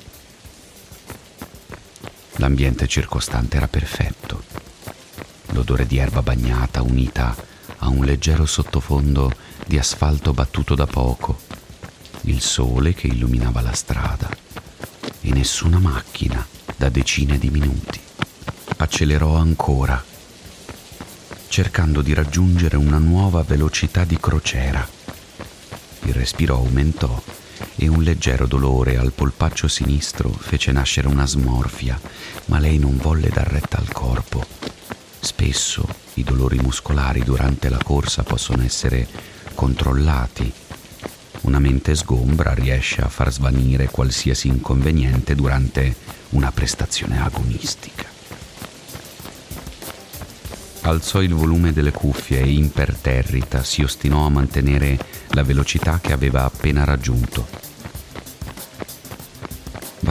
L'ambiente 2.36 2.86
circostante 2.86 3.58
era 3.58 3.68
perfetto. 3.68 4.42
L'odore 5.48 5.86
di 5.86 5.98
erba 5.98 6.22
bagnata 6.22 6.80
unita 6.80 7.36
a 7.78 7.88
un 7.88 8.04
leggero 8.04 8.46
sottofondo 8.46 9.30
di 9.66 9.78
asfalto 9.78 10.32
battuto 10.32 10.74
da 10.74 10.86
poco 10.86 11.46
il 12.28 12.40
sole 12.40 12.92
che 12.92 13.06
illuminava 13.06 13.60
la 13.60 13.72
strada 13.72 14.28
e 15.20 15.30
nessuna 15.32 15.78
macchina 15.78 16.44
da 16.76 16.88
decine 16.88 17.38
di 17.38 17.50
minuti. 17.50 18.00
Accelerò 18.78 19.36
ancora, 19.36 20.02
cercando 21.48 22.02
di 22.02 22.14
raggiungere 22.14 22.76
una 22.76 22.98
nuova 22.98 23.42
velocità 23.42 24.04
di 24.04 24.18
crociera. 24.18 24.86
Il 26.02 26.14
respiro 26.14 26.56
aumentò 26.56 27.22
e 27.86 27.88
un 27.88 28.02
leggero 28.02 28.46
dolore 28.46 28.98
al 28.98 29.12
polpaccio 29.12 29.68
sinistro 29.68 30.28
fece 30.28 30.72
nascere 30.72 31.06
una 31.08 31.26
smorfia, 31.26 31.98
ma 32.46 32.58
lei 32.58 32.78
non 32.78 32.96
volle 32.96 33.28
dar 33.28 33.46
retta 33.46 33.78
al 33.78 33.90
corpo. 33.92 34.44
Spesso 35.20 35.86
i 36.14 36.24
dolori 36.24 36.58
muscolari 36.58 37.22
durante 37.22 37.68
la 37.68 37.80
corsa 37.82 38.22
possono 38.22 38.62
essere 38.62 39.06
controllati 39.54 40.52
una 41.42 41.60
mente 41.60 41.94
sgombra 41.94 42.54
riesce 42.54 43.02
a 43.02 43.08
far 43.08 43.32
svanire 43.32 43.88
qualsiasi 43.88 44.48
inconveniente 44.48 45.36
durante 45.36 45.94
una 46.30 46.50
prestazione 46.50 47.22
agonistica. 47.22 48.04
Alzò 50.80 51.22
il 51.22 51.34
volume 51.34 51.72
delle 51.72 51.92
cuffie 51.92 52.40
e 52.40 52.52
imperterrita 52.52 53.62
si 53.62 53.82
ostinò 53.82 54.26
a 54.26 54.30
mantenere 54.30 54.98
la 55.30 55.44
velocità 55.44 56.00
che 56.00 56.12
aveva 56.12 56.44
appena 56.44 56.84
raggiunto. 56.84 57.65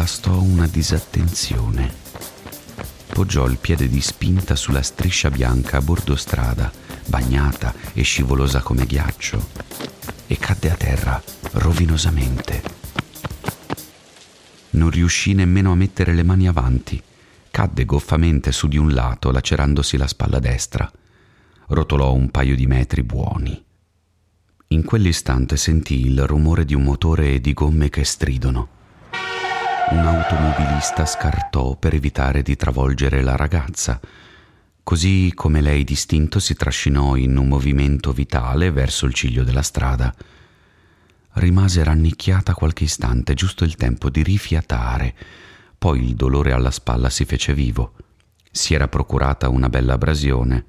Bastò 0.05 0.39
una 0.39 0.67
disattenzione. 0.67 1.91
Poggiò 3.07 3.47
il 3.47 3.57
piede 3.57 3.87
di 3.87 4.01
spinta 4.01 4.55
sulla 4.55 4.83
striscia 4.83 5.31
bianca 5.31 5.77
a 5.77 5.81
bordo 5.81 6.15
strada, 6.15 6.71
bagnata 7.07 7.73
e 7.91 8.03
scivolosa 8.03 8.61
come 8.61 8.85
ghiaccio 8.85 9.49
e 10.27 10.37
cadde 10.37 10.69
a 10.69 10.75
terra 10.75 11.19
rovinosamente. 11.53 12.61
Non 14.69 14.91
riuscì 14.91 15.33
nemmeno 15.33 15.71
a 15.71 15.75
mettere 15.75 16.13
le 16.13 16.21
mani 16.21 16.47
avanti. 16.47 17.01
Cadde 17.49 17.83
goffamente 17.85 18.51
su 18.51 18.67
di 18.67 18.77
un 18.77 18.93
lato, 18.93 19.31
lacerandosi 19.31 19.97
la 19.97 20.05
spalla 20.05 20.37
destra. 20.37 20.87
Rotolò 21.69 22.13
un 22.13 22.29
paio 22.29 22.55
di 22.55 22.67
metri 22.67 23.01
buoni. 23.01 23.59
In 24.67 24.83
quell'istante 24.83 25.57
sentì 25.57 26.05
il 26.05 26.27
rumore 26.27 26.63
di 26.63 26.75
un 26.75 26.83
motore 26.83 27.33
e 27.33 27.41
di 27.41 27.53
gomme 27.53 27.89
che 27.89 28.03
stridono. 28.03 28.74
Un 29.91 30.05
automobilista 30.05 31.05
scartò 31.05 31.75
per 31.75 31.93
evitare 31.93 32.41
di 32.41 32.55
travolgere 32.55 33.21
la 33.21 33.35
ragazza, 33.35 33.99
Così 34.85 35.31
come 35.33 35.61
lei 35.61 35.83
distinto 35.83 36.39
si 36.39 36.53
trascinò 36.53 37.15
in 37.15 37.35
un 37.37 37.47
movimento 37.47 38.11
vitale 38.11 38.69
verso 38.69 39.07
il 39.07 39.15
ciglio 39.15 39.43
della 39.43 39.63
strada. 39.63 40.13
Rimase 41.31 41.83
rannicchiata 41.83 42.53
qualche 42.53 42.83
istante, 42.83 43.33
giusto 43.33 43.63
il 43.63 43.77
tempo 43.77 44.11
di 44.11 44.21
rifiatare, 44.21 45.15
poi 45.75 46.03
il 46.03 46.13
dolore 46.13 46.51
alla 46.51 46.69
spalla 46.69 47.09
si 47.09 47.25
fece 47.25 47.55
vivo. 47.55 47.93
Si 48.51 48.75
era 48.75 48.87
procurata 48.87 49.49
una 49.49 49.69
bella 49.69 49.93
abrasione 49.93 50.65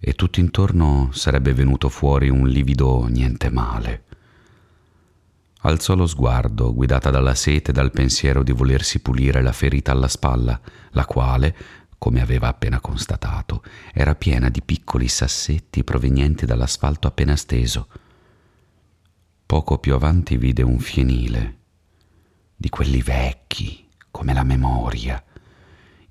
e 0.00 0.14
tutto 0.14 0.40
intorno 0.40 1.10
sarebbe 1.12 1.54
venuto 1.54 1.88
fuori 1.88 2.30
un 2.30 2.48
livido 2.48 3.06
niente 3.06 3.48
male. 3.48 4.02
Alzò 5.64 5.94
lo 5.94 6.06
sguardo, 6.06 6.74
guidata 6.74 7.10
dalla 7.10 7.36
sete 7.36 7.70
e 7.70 7.74
dal 7.74 7.92
pensiero 7.92 8.42
di 8.42 8.50
volersi 8.50 9.00
pulire 9.00 9.42
la 9.42 9.52
ferita 9.52 9.92
alla 9.92 10.08
spalla, 10.08 10.60
la 10.90 11.06
quale, 11.06 11.56
come 11.98 12.20
aveva 12.20 12.48
appena 12.48 12.80
constatato, 12.80 13.62
era 13.92 14.16
piena 14.16 14.48
di 14.48 14.60
piccoli 14.60 15.06
sassetti 15.06 15.84
provenienti 15.84 16.46
dall'asfalto 16.46 17.06
appena 17.06 17.36
steso. 17.36 17.88
Poco 19.46 19.78
più 19.78 19.94
avanti 19.94 20.36
vide 20.36 20.62
un 20.62 20.80
fienile, 20.80 21.58
di 22.56 22.68
quelli 22.68 23.00
vecchi, 23.00 23.88
come 24.10 24.34
la 24.34 24.42
memoria, 24.42 25.22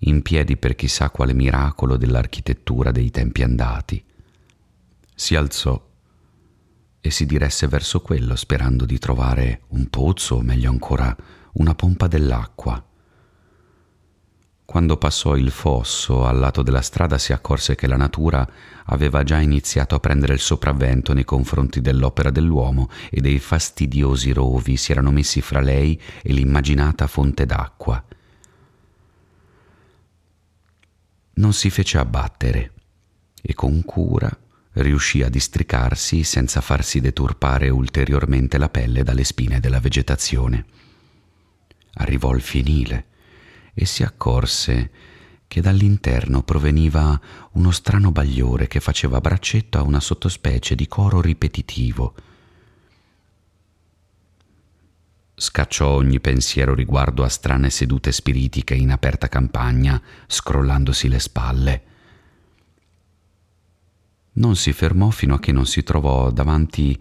in 0.04 0.22
piedi 0.22 0.56
per 0.56 0.76
chissà 0.76 1.10
quale 1.10 1.34
miracolo 1.34 1.98
dell'architettura 1.98 2.92
dei 2.92 3.12
tempi 3.12 3.44
andati. 3.44 4.02
Si 5.14 5.36
alzò 5.36 5.90
e 7.02 7.12
si 7.12 7.26
diresse 7.26 7.68
verso 7.68 8.00
quello 8.02 8.36
sperando 8.36 8.86
di 8.86 9.00
trovare 9.00 9.64
un 9.70 9.90
pozzo 9.90 10.36
o 10.36 10.42
meglio 10.42 10.70
ancora 10.70 11.16
una 11.54 11.76
pompa 11.76 12.08
dell'acqua 12.08 12.82
quando 14.72 14.96
passò 14.96 15.36
il 15.36 15.52
fosso 15.52 16.24
al 16.26 16.40
lato 16.40 16.62
della 16.62 16.82
strada 16.82 17.18
si 17.18 17.34
accorse 17.34 17.76
che 17.76 17.88
la 17.88 17.98
natura 17.98 18.50
aveva 18.86 19.22
già 19.22 19.38
iniziato 19.42 19.96
a 19.96 20.00
prendere 20.00 20.32
il 20.32 20.40
sopravvento 20.40 21.12
nei 21.12 21.26
confronti 21.26 21.82
dell'opera 21.82 22.32
dell'uomo 22.32 22.90
e 23.10 23.20
dei 23.20 23.38
fastidiosi 23.40 24.32
rovi 24.32 24.78
si 24.78 24.94
erano 24.94 25.12
messi 25.12 25.42
fra 25.42 25.60
lei 25.60 26.02
e 26.24 26.32
l'immaginata 26.32 27.08
fonte 27.08 27.46
d'acqua. 27.46 28.02
Non 31.34 31.52
si 31.52 31.70
fece 31.70 31.98
abbattere 31.98 32.72
e 33.42 33.54
con 33.54 33.84
cura 33.84 34.32
riuscì 34.74 35.22
a 35.22 35.30
districarsi 35.30 36.24
senza 36.24 36.62
farsi 36.62 37.00
deturpare 37.00 37.70
ulteriormente 37.70 38.58
la 38.58 38.70
pelle 38.70 39.04
dalle 39.04 39.24
spine 39.24 39.60
della 39.60 39.80
vegetazione. 39.80 40.66
Arrivò 41.96 42.32
al 42.32 42.42
fienile 42.42 43.06
e 43.74 43.86
si 43.86 44.04
accorse 44.04 44.92
che 45.48 45.62
dall'interno 45.62 46.44
proveniva 46.44 47.20
uno 47.52 47.72
strano 47.72 48.12
bagliore 48.12 48.68
che 48.68 48.80
faceva 48.80 49.20
braccetto 49.20 49.78
a 49.78 49.84
una 49.84 50.00
sottospecie 50.00 50.76
di 50.76 50.88
coro 50.88 51.20
ripetitivo. 51.20 52.16
scacciò 55.42 55.88
ogni 55.88 56.20
pensiero 56.20 56.76
riguardo 56.76 57.24
a 57.24 57.28
strane 57.28 57.72
sedute 57.72 58.12
spiritiche 58.12 58.76
in 58.76 58.92
aperta 58.92 59.28
campagna, 59.28 60.00
scrollandosi 60.28 61.08
le 61.10 61.20
spalle. 61.20 61.84
Non 64.34 64.56
si 64.56 64.72
fermò 64.72 65.10
fino 65.10 65.36
a 65.36 65.40
che 65.40 65.52
non 65.52 65.66
si 65.66 65.84
trovò 65.84 66.32
davanti 66.32 66.98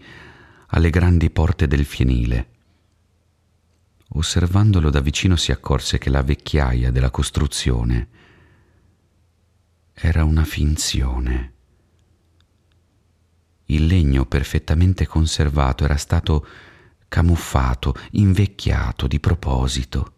alle 0.67 0.89
grandi 0.89 1.29
porte 1.29 1.67
del 1.67 1.85
fienile. 1.85 2.49
Osservandolo 4.13 4.89
da 4.89 4.99
vicino 4.99 5.37
si 5.37 5.51
accorse 5.51 5.97
che 5.97 6.09
la 6.09 6.23
vecchiaia 6.23 6.91
della 6.91 7.09
costruzione 7.09 8.07
era 9.93 10.25
una 10.25 10.43
finzione. 10.43 11.53
Il 13.65 13.85
legno 13.85 14.25
perfettamente 14.25 15.07
conservato 15.07 15.85
era 15.85 15.95
stato 15.95 16.45
camuffato, 17.07 17.95
invecchiato 18.11 19.07
di 19.07 19.19
proposito. 19.21 20.13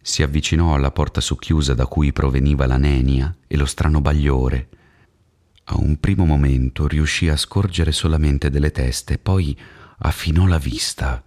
Si 0.00 0.22
avvicinò 0.22 0.74
alla 0.74 0.90
porta 0.90 1.20
socchiusa 1.20 1.74
da 1.74 1.86
cui 1.86 2.12
proveniva 2.12 2.66
la 2.66 2.76
nenia 2.76 3.32
e 3.46 3.56
lo 3.56 3.66
strano 3.66 4.00
bagliore. 4.00 4.68
A 5.68 5.76
un 5.78 5.98
primo 5.98 6.24
momento 6.24 6.86
riuscì 6.86 7.28
a 7.28 7.36
scorgere 7.36 7.90
solamente 7.90 8.50
delle 8.50 8.70
teste, 8.70 9.18
poi 9.18 9.58
affinò 9.98 10.46
la 10.46 10.58
vista. 10.58 11.24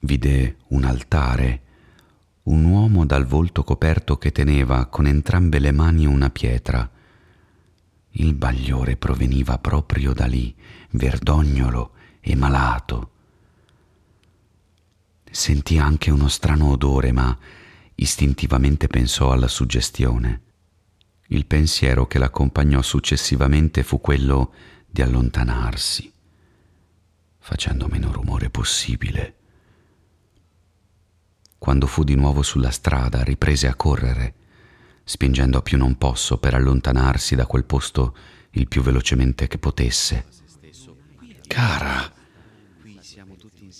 Vide 0.00 0.56
un 0.68 0.84
altare, 0.84 1.60
un 2.44 2.64
uomo 2.64 3.04
dal 3.04 3.26
volto 3.26 3.62
coperto 3.62 4.16
che 4.16 4.32
teneva 4.32 4.86
con 4.86 5.06
entrambe 5.06 5.58
le 5.58 5.72
mani 5.72 6.06
una 6.06 6.30
pietra. 6.30 6.90
Il 8.12 8.34
bagliore 8.34 8.96
proveniva 8.96 9.58
proprio 9.58 10.14
da 10.14 10.26
lì, 10.26 10.54
verdognolo 10.90 11.92
e 12.20 12.34
malato. 12.34 13.10
Sentì 15.30 15.78
anche 15.78 16.10
uno 16.10 16.28
strano 16.28 16.70
odore, 16.70 17.12
ma 17.12 17.36
istintivamente 17.94 18.86
pensò 18.86 19.32
alla 19.32 19.48
suggestione. 19.48 20.40
Il 21.32 21.46
pensiero 21.46 22.06
che 22.06 22.18
l'accompagnò 22.18 22.82
successivamente 22.82 23.82
fu 23.82 24.02
quello 24.02 24.52
di 24.86 25.00
allontanarsi, 25.00 26.12
facendo 27.38 27.86
meno 27.88 28.12
rumore 28.12 28.50
possibile. 28.50 29.36
Quando 31.56 31.86
fu 31.86 32.04
di 32.04 32.16
nuovo 32.16 32.42
sulla 32.42 32.70
strada, 32.70 33.22
riprese 33.22 33.66
a 33.66 33.74
correre, 33.74 34.34
spingendo 35.04 35.56
a 35.56 35.62
più 35.62 35.78
non 35.78 35.96
posso 35.96 36.36
per 36.36 36.52
allontanarsi 36.52 37.34
da 37.34 37.46
quel 37.46 37.64
posto 37.64 38.14
il 38.50 38.68
più 38.68 38.82
velocemente 38.82 39.48
che 39.48 39.56
potesse. 39.56 40.26
Cara, 41.46 42.12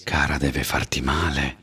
cara 0.05 0.39
deve 0.39 0.65
farti 0.65 1.03
male. 1.03 1.62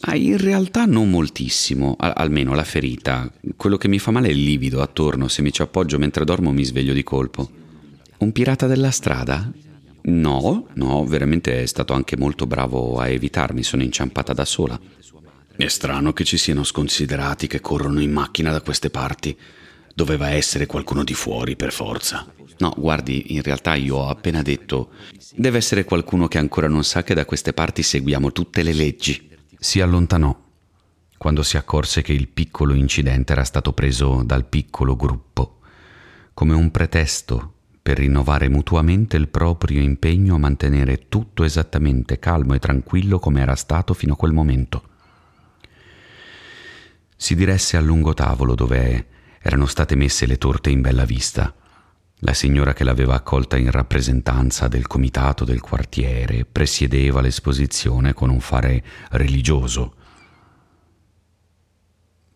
Ma 0.00 0.14
in 0.14 0.36
realtà 0.38 0.84
non 0.84 1.10
moltissimo, 1.10 1.96
Al- 1.98 2.12
almeno 2.14 2.54
la 2.54 2.64
ferita. 2.64 3.30
Quello 3.56 3.76
che 3.76 3.88
mi 3.88 3.98
fa 3.98 4.10
male 4.10 4.28
è 4.28 4.32
il 4.32 4.42
livido 4.42 4.80
attorno, 4.80 5.28
se 5.28 5.42
mi 5.42 5.52
ci 5.52 5.62
appoggio 5.62 5.98
mentre 5.98 6.24
dormo 6.24 6.52
mi 6.52 6.64
sveglio 6.64 6.92
di 6.92 7.02
colpo. 7.02 7.50
Un 8.18 8.32
pirata 8.32 8.66
della 8.66 8.90
strada? 8.90 9.50
No, 10.02 10.68
no, 10.74 11.04
veramente 11.04 11.62
è 11.62 11.66
stato 11.66 11.92
anche 11.92 12.16
molto 12.16 12.46
bravo 12.46 12.98
a 12.98 13.08
evitarmi, 13.08 13.62
sono 13.62 13.82
inciampata 13.82 14.32
da 14.32 14.44
sola. 14.44 14.78
È 15.56 15.66
strano 15.66 16.12
che 16.12 16.24
ci 16.24 16.36
siano 16.38 16.62
sconsiderati 16.62 17.46
che 17.46 17.60
corrono 17.60 18.00
in 18.00 18.12
macchina 18.12 18.52
da 18.52 18.60
queste 18.60 18.90
parti. 18.90 19.36
Doveva 19.94 20.30
essere 20.30 20.66
qualcuno 20.66 21.02
di 21.02 21.14
fuori 21.14 21.56
per 21.56 21.72
forza. 21.72 22.26
No, 22.58 22.74
guardi, 22.76 23.34
in 23.34 23.42
realtà 23.42 23.74
io 23.74 23.96
ho 23.96 24.08
appena 24.08 24.42
detto 24.42 24.90
deve 25.34 25.58
essere 25.58 25.84
qualcuno 25.84 26.26
che 26.26 26.38
ancora 26.38 26.68
non 26.68 26.82
sa 26.82 27.02
che 27.04 27.14
da 27.14 27.24
queste 27.24 27.52
parti 27.52 27.82
seguiamo 27.82 28.32
tutte 28.32 28.62
le 28.62 28.72
leggi. 28.72 29.27
Si 29.60 29.80
allontanò 29.80 30.46
quando 31.16 31.42
si 31.42 31.56
accorse 31.56 32.00
che 32.00 32.12
il 32.12 32.28
piccolo 32.28 32.74
incidente 32.74 33.32
era 33.32 33.42
stato 33.42 33.72
preso 33.72 34.22
dal 34.22 34.44
piccolo 34.44 34.94
gruppo 34.94 35.58
come 36.32 36.54
un 36.54 36.70
pretesto 36.70 37.54
per 37.82 37.98
rinnovare 37.98 38.48
mutuamente 38.48 39.16
il 39.16 39.26
proprio 39.26 39.80
impegno 39.80 40.36
a 40.36 40.38
mantenere 40.38 41.08
tutto 41.08 41.42
esattamente 41.42 42.20
calmo 42.20 42.54
e 42.54 42.60
tranquillo 42.60 43.18
come 43.18 43.40
era 43.40 43.56
stato 43.56 43.94
fino 43.94 44.12
a 44.12 44.16
quel 44.16 44.32
momento. 44.32 44.82
Si 47.16 47.34
diresse 47.34 47.76
al 47.76 47.84
lungo 47.84 48.14
tavolo 48.14 48.54
dove 48.54 49.06
erano 49.40 49.66
state 49.66 49.96
messe 49.96 50.26
le 50.26 50.38
torte 50.38 50.70
in 50.70 50.82
bella 50.82 51.04
vista. 51.04 51.52
La 52.22 52.34
signora 52.34 52.72
che 52.72 52.82
l'aveva 52.82 53.14
accolta 53.14 53.56
in 53.56 53.70
rappresentanza 53.70 54.66
del 54.66 54.88
comitato 54.88 55.44
del 55.44 55.60
quartiere 55.60 56.44
presiedeva 56.44 57.20
l'esposizione 57.20 58.12
con 58.12 58.28
un 58.28 58.40
fare 58.40 58.82
religioso. 59.10 59.94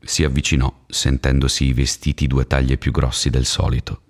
Si 0.01 0.23
avvicinò, 0.23 0.85
sentendosi 0.87 1.65
i 1.65 1.73
vestiti 1.73 2.29
due 2.29 2.47
taglie 2.47 2.77
più 2.77 2.93
grossi 2.93 3.29
del 3.29 3.45
solito. 3.45 4.03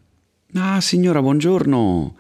Ah, 0.54 0.80
signora, 0.82 1.22
buongiorno. 1.22 2.16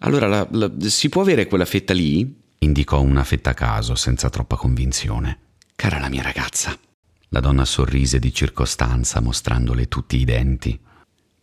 Allora, 0.00 0.26
la, 0.26 0.46
la, 0.50 0.70
si 0.80 1.08
può 1.08 1.22
avere 1.22 1.46
quella 1.46 1.64
fetta 1.64 1.94
lì? 1.94 2.38
Indicò 2.58 3.00
una 3.00 3.24
fetta 3.24 3.50
a 3.50 3.54
caso, 3.54 3.94
senza 3.94 4.28
troppa 4.28 4.56
convinzione. 4.56 5.38
Cara 5.74 5.98
la 5.98 6.10
mia 6.10 6.22
ragazza. 6.22 6.78
La 7.28 7.40
donna 7.40 7.64
sorrise 7.64 8.18
di 8.18 8.32
circostanza, 8.34 9.20
mostrandole 9.20 9.88
tutti 9.88 10.18
i 10.18 10.24
denti. 10.24 10.78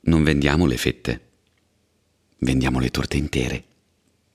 Non 0.02 0.24
vendiamo 0.24 0.68
le 0.68 0.78
fette. 0.78 1.27
Vendiamo 2.40 2.80
le 2.80 2.90
torte 2.90 3.18
intere. 3.18 3.64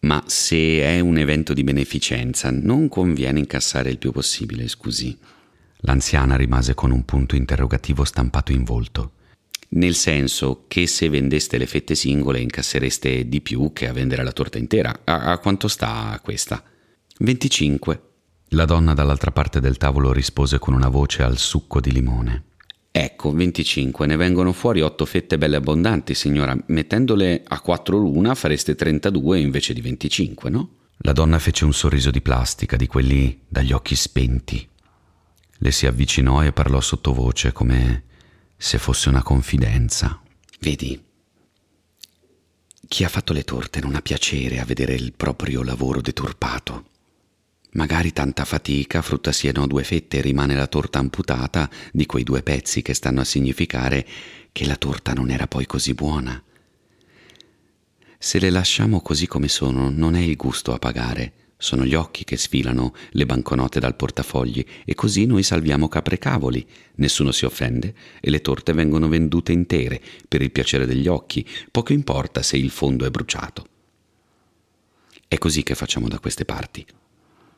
Ma 0.00 0.22
se 0.26 0.80
è 0.80 1.00
un 1.00 1.18
evento 1.18 1.52
di 1.52 1.64
beneficenza, 1.64 2.50
non 2.50 2.88
conviene 2.88 3.38
incassare 3.38 3.90
il 3.90 3.98
più 3.98 4.12
possibile, 4.12 4.68
scusi. 4.68 5.16
L'anziana 5.84 6.36
rimase 6.36 6.74
con 6.74 6.90
un 6.90 7.04
punto 7.04 7.36
interrogativo 7.36 8.04
stampato 8.04 8.52
in 8.52 8.64
volto 8.64 9.12
nel 9.72 9.94
senso 9.94 10.64
che 10.68 10.86
se 10.86 11.08
vendeste 11.08 11.58
le 11.58 11.66
fette 11.66 11.94
singole 11.94 12.40
incassereste 12.40 13.28
di 13.28 13.40
più 13.40 13.72
che 13.72 13.88
a 13.88 13.92
vendere 13.92 14.22
la 14.22 14.32
torta 14.32 14.58
intera. 14.58 15.00
A, 15.04 15.30
a 15.32 15.38
quanto 15.38 15.68
sta 15.68 16.18
questa? 16.22 16.62
25. 17.18 18.02
La 18.48 18.64
donna 18.64 18.92
dall'altra 18.92 19.30
parte 19.30 19.60
del 19.60 19.78
tavolo 19.78 20.12
rispose 20.12 20.58
con 20.58 20.74
una 20.74 20.88
voce 20.88 21.22
al 21.22 21.38
succo 21.38 21.80
di 21.80 21.92
limone. 21.92 22.44
Ecco, 22.94 23.32
25, 23.32 24.06
ne 24.06 24.16
vengono 24.16 24.52
fuori 24.52 24.82
8 24.82 25.06
fette 25.06 25.38
belle 25.38 25.56
abbondanti, 25.56 26.14
signora. 26.14 26.54
Mettendole 26.66 27.42
a 27.42 27.58
4 27.58 27.96
l'una 27.96 28.34
fareste 28.34 28.74
32 28.74 29.40
invece 29.40 29.72
di 29.72 29.80
25, 29.80 30.50
no? 30.50 30.68
La 30.98 31.12
donna 31.12 31.38
fece 31.38 31.64
un 31.64 31.72
sorriso 31.72 32.10
di 32.10 32.20
plastica, 32.20 32.76
di 32.76 32.86
quelli 32.86 33.40
dagli 33.48 33.72
occhi 33.72 33.96
spenti. 33.96 34.68
Le 35.56 35.70
si 35.70 35.86
avvicinò 35.86 36.44
e 36.44 36.52
parlò 36.52 36.82
sottovoce 36.82 37.52
come 37.52 38.04
se 38.58 38.76
fosse 38.76 39.08
una 39.08 39.22
confidenza. 39.22 40.20
Vedi, 40.60 41.02
chi 42.86 43.04
ha 43.04 43.08
fatto 43.08 43.32
le 43.32 43.42
torte 43.42 43.80
non 43.80 43.94
ha 43.94 44.02
piacere 44.02 44.60
a 44.60 44.66
vedere 44.66 44.94
il 44.94 45.14
proprio 45.14 45.62
lavoro 45.62 46.02
deturpato. 46.02 46.90
Magari 47.74 48.12
tanta 48.12 48.44
fatica, 48.44 49.00
frutta 49.00 49.32
siano 49.32 49.66
due 49.66 49.82
fette 49.82 50.18
e 50.18 50.20
rimane 50.20 50.54
la 50.54 50.66
torta 50.66 50.98
amputata 50.98 51.70
di 51.90 52.04
quei 52.04 52.22
due 52.22 52.42
pezzi 52.42 52.82
che 52.82 52.92
stanno 52.92 53.22
a 53.22 53.24
significare 53.24 54.06
che 54.52 54.66
la 54.66 54.76
torta 54.76 55.14
non 55.14 55.30
era 55.30 55.46
poi 55.46 55.64
così 55.64 55.94
buona. 55.94 56.42
Se 58.18 58.38
le 58.38 58.50
lasciamo 58.50 59.00
così 59.00 59.26
come 59.26 59.48
sono, 59.48 59.88
non 59.88 60.14
è 60.14 60.20
il 60.20 60.36
gusto 60.36 60.74
a 60.74 60.78
pagare, 60.78 61.32
sono 61.56 61.86
gli 61.86 61.94
occhi 61.94 62.24
che 62.24 62.36
sfilano 62.36 62.92
le 63.12 63.24
banconote 63.24 63.80
dal 63.80 63.96
portafogli 63.96 64.64
e 64.84 64.94
così 64.94 65.24
noi 65.24 65.42
salviamo 65.42 65.88
capre 65.88 66.18
cavoli, 66.18 66.66
nessuno 66.96 67.32
si 67.32 67.46
offende 67.46 67.94
e 68.20 68.28
le 68.28 68.42
torte 68.42 68.74
vengono 68.74 69.08
vendute 69.08 69.52
intere 69.52 70.00
per 70.28 70.42
il 70.42 70.50
piacere 70.50 70.84
degli 70.84 71.08
occhi, 71.08 71.46
poco 71.70 71.94
importa 71.94 72.42
se 72.42 72.58
il 72.58 72.70
fondo 72.70 73.06
è 73.06 73.10
bruciato. 73.10 73.66
È 75.26 75.38
così 75.38 75.62
che 75.62 75.74
facciamo 75.74 76.08
da 76.08 76.18
queste 76.18 76.44
parti. 76.44 76.84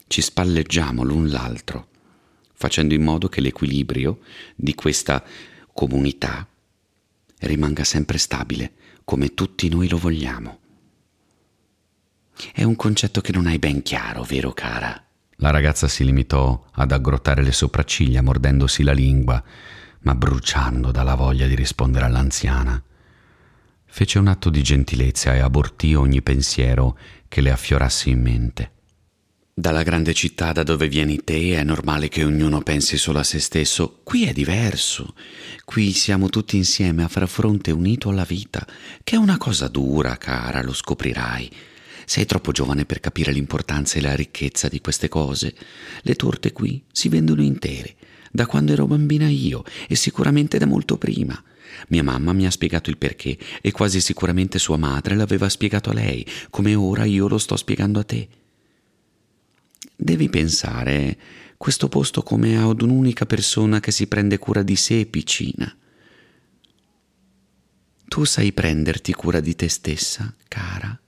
Ci 0.07 0.21
spalleggiamo 0.21 1.03
l'un 1.03 1.29
l'altro, 1.29 1.89
facendo 2.53 2.95
in 2.95 3.03
modo 3.03 3.29
che 3.29 3.41
l'equilibrio 3.41 4.21
di 4.55 4.75
questa 4.75 5.25
comunità 5.73 6.47
rimanga 7.41 7.85
sempre 7.85 8.19
stabile, 8.19 8.73
come 9.05 9.35
tutti 9.35 9.69
noi 9.69 9.89
lo 9.89 9.99
vogliamo. 9.99 10.59
È 12.53 12.63
un 12.63 12.77
concetto 12.77 13.21
che 13.21 13.33
non 13.33 13.47
hai 13.47 13.59
ben 13.59 13.83
chiaro, 13.83 14.23
vero 14.23 14.53
cara? 14.53 15.03
La 15.39 15.51
ragazza 15.51 15.89
si 15.89 16.05
limitò 16.05 16.67
ad 16.73 16.93
aggrottare 16.93 17.43
le 17.43 17.53
sopracciglia, 17.53 18.23
mordendosi 18.23 18.83
la 18.83 18.93
lingua, 18.93 19.43
ma 20.01 20.15
bruciando 20.15 20.91
dalla 20.91 21.15
voglia 21.15 21.47
di 21.47 21.55
rispondere 21.55 22.05
all'anziana. 22.05 22.81
Fece 23.85 24.19
un 24.19 24.29
atto 24.29 24.51
di 24.51 24.63
gentilezza 24.63 25.35
e 25.35 25.41
abortì 25.41 25.95
ogni 25.95 26.23
pensiero 26.23 26.99
che 27.29 27.41
le 27.41 27.51
affiorasse 27.51 28.11
in 28.11 28.21
mente. 28.21 28.73
Dalla 29.57 29.85
grande 29.85 30.15
città 30.15 30.51
da 30.51 30.65
dove 30.65 30.89
vieni 30.89 31.23
te 31.23 31.57
è 31.57 31.63
normale 31.63 32.09
che 32.09 32.25
ognuno 32.25 32.61
pensi 32.63 32.99
solo 32.99 33.21
a 33.21 33.23
se 33.23 33.39
stesso. 33.39 34.01
Qui 34.03 34.27
è 34.27 34.33
diverso. 34.33 35.15
Qui 35.65 35.93
siamo 35.93 36.29
tutti 36.29 36.57
insieme 36.57 37.05
a 37.05 37.09
far 37.09 37.29
fronte 37.29 37.71
unito 37.71 38.09
alla 38.09 38.25
vita, 38.25 38.67
che 39.05 39.15
è 39.15 39.19
una 39.19 39.39
cosa 39.39 39.69
dura, 39.69 40.17
cara, 40.17 40.61
lo 40.61 40.73
scoprirai 40.73 41.49
Sei 42.05 42.27
troppo 42.27 42.51
giovane 42.51 42.85
per 42.85 42.99
capire 42.99 43.31
l'importanza 43.31 43.97
e 43.97 44.01
la 44.01 44.17
ricchezza 44.17 44.67
di 44.67 44.81
queste 44.81 45.09
cose. 45.09 45.55
Le 46.03 46.17
torte 46.17 46.51
qui 46.53 46.83
si 46.91 47.09
vendono 47.09 47.41
intere, 47.41 47.95
da 48.33 48.47
quando 48.47 48.73
ero 48.73 48.89
bambina 48.89 49.29
io, 49.29 49.63
e 49.87 49.95
sicuramente 49.95 50.59
da 50.59 50.67
molto 50.67 50.99
prima. 50.99 51.41
Mia 51.89 52.03
mamma 52.03 52.33
mi 52.33 52.45
ha 52.45 52.51
spiegato 52.51 52.91
il 52.91 52.99
perché 52.99 53.39
e 53.61 53.71
quasi 53.71 54.01
sicuramente 54.01 54.59
sua 54.59 54.77
madre 54.77 55.15
l'aveva 55.15 55.49
spiegato 55.49 55.91
a 55.91 55.95
lei, 55.95 56.27
come 56.51 56.75
ora 56.75 57.05
io 57.05 57.29
lo 57.29 57.39
sto 57.39 57.57
spiegando 57.57 58.01
a 58.01 58.05
te. 58.05 58.29
Devi 59.97 60.29
pensare 60.29 61.19
questo 61.57 61.89
posto 61.89 62.23
come 62.23 62.57
ad 62.57 62.83
un'unica 62.83 63.27
persona 63.27 63.81
che 63.81 63.91
si 63.91 64.07
prende 64.07 64.39
cura 64.39 64.63
di 64.63 64.77
sé 64.77 65.07
piccina. 65.07 65.75
Tu 68.07 68.25
sai 68.25 68.53
prenderti 68.53 69.13
cura 69.13 69.41
di 69.41 69.57
te 69.57 69.69
stessa, 69.69 70.35
cara? 70.49 70.99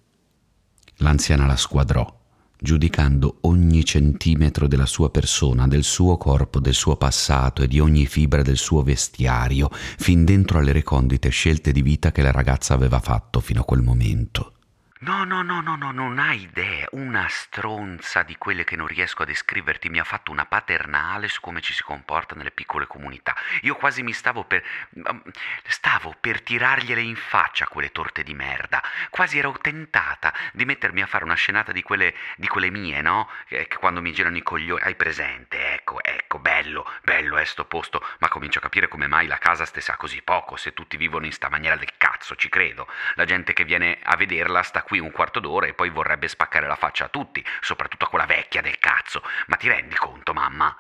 L'anziana 0.97 1.47
la 1.47 1.57
squadrò 1.57 2.25
giudicando 2.59 3.39
ogni 3.43 3.85
centimetro 3.85 4.67
della 4.67 4.87
sua 4.87 5.11
persona, 5.11 5.69
del 5.69 5.85
suo 5.85 6.17
corpo, 6.17 6.59
del 6.59 6.75
suo 6.75 6.97
passato 6.97 7.63
e 7.63 7.69
di 7.69 7.81
ogni 7.81 8.07
fibra 8.07 8.43
del 8.43 8.57
suo 8.57 8.83
vestiario, 8.83 9.71
fin 9.71 10.25
dentro 10.25 10.59
alle 10.59 10.73
recondite 10.73 11.29
scelte 11.29 11.73
di 11.73 11.83
vita 11.83 12.13
che 12.13 12.23
la 12.23 12.31
ragazza 12.31 12.75
aveva 12.75 13.01
fatto 13.01 13.41
fino 13.41 13.61
a 13.61 13.65
quel 13.65 13.83
momento. 13.83 14.56
No, 14.99 15.25
no, 15.25 15.43
no, 15.43 15.61
no, 15.61 15.77
no, 15.77 15.93
non 15.93 16.19
hai 16.19 16.41
idea. 16.41 16.87
Una 16.93 17.29
stronza 17.29 18.23
di 18.23 18.35
quelle 18.39 18.65
che 18.65 18.77
non 18.77 18.87
riesco 18.87 19.25
a 19.25 19.27
descriverti 19.27 19.91
mi 19.91 19.99
ha 19.99 20.05
fatto 20.05 20.31
una 20.31 20.47
paternale 20.47 21.29
su 21.29 21.43
come 21.43 21.61
ci 21.61 21.75
si 21.75 21.83
comporta 21.83 22.35
nelle 22.35 22.51
piccole 22.51 22.87
comunità. 22.87 23.37
Io 23.63 23.75
quasi 23.75 24.03
mi 24.03 24.15
stavo 24.15 24.45
per. 24.45 24.65
Um, 24.95 25.23
stavo 25.67 26.15
per 26.19 26.41
tirargliele 26.41 27.03
in 27.03 27.15
faccia 27.15 27.67
quelle 27.67 27.93
torte 27.93 28.23
di 28.23 28.33
merda. 28.33 28.83
Quasi 29.11 29.37
ero 29.37 29.53
tentata 29.61 30.33
di 30.55 30.65
mettermi 30.65 31.03
a 31.03 31.07
fare 31.07 31.25
una 31.25 31.35
scenata 31.35 31.73
di 31.73 31.83
quelle, 31.83 32.15
di 32.37 32.47
quelle 32.47 32.71
mie, 32.71 33.03
no? 33.03 33.29
Che 33.49 33.69
quando 33.79 34.01
mi 34.01 34.15
girano 34.15 34.39
i 34.39 34.43
coglioni. 34.43 34.81
Hai 34.81 34.95
presente? 34.95 35.75
Ecco, 35.75 36.03
ecco, 36.03 36.39
bello, 36.39 36.91
bello 37.03 37.37
è 37.37 37.45
sto 37.45 37.67
posto. 37.67 38.03
Ma 38.21 38.29
comincio 38.29 38.61
a 38.61 38.63
capire 38.63 38.89
come 38.89 39.09
mai 39.09 39.27
la 39.27 39.37
casa 39.37 39.67
stessa 39.67 39.97
così 39.97 40.23
poco. 40.23 40.57
Se 40.57 40.73
tutti 40.73 40.97
vivono 40.97 41.27
in 41.27 41.33
sta 41.33 41.51
maniera 41.51 41.77
del 41.77 41.99
cazzo, 41.99 42.35
ci 42.35 42.49
credo. 42.49 42.89
La 43.17 43.27
gente 43.27 43.53
che 43.53 43.65
viene 43.65 43.99
a 44.03 44.17
vederla 44.17 44.63
sta 44.63 44.85
qui 44.87 45.01
un 45.01 45.11
quarto 45.11 45.41
d'ora 45.41 45.67
e 45.67 45.75
poi 45.75 45.91
vorrebbe 45.91 46.29
spaccare 46.29 46.69
la 46.69 46.77
faccia 46.77 47.07
a 47.07 47.09
tutti, 47.09 47.45
soprattutto 47.61 48.05
a 48.05 48.09
quella 48.09 48.25
vecchia 48.25 48.63
del 48.63 48.79
cazzo. 48.79 49.21
Ma 49.49 49.57
ti 49.57 49.67
rendi 49.67 49.97
conto, 49.97 50.33
mamma? 50.33 50.77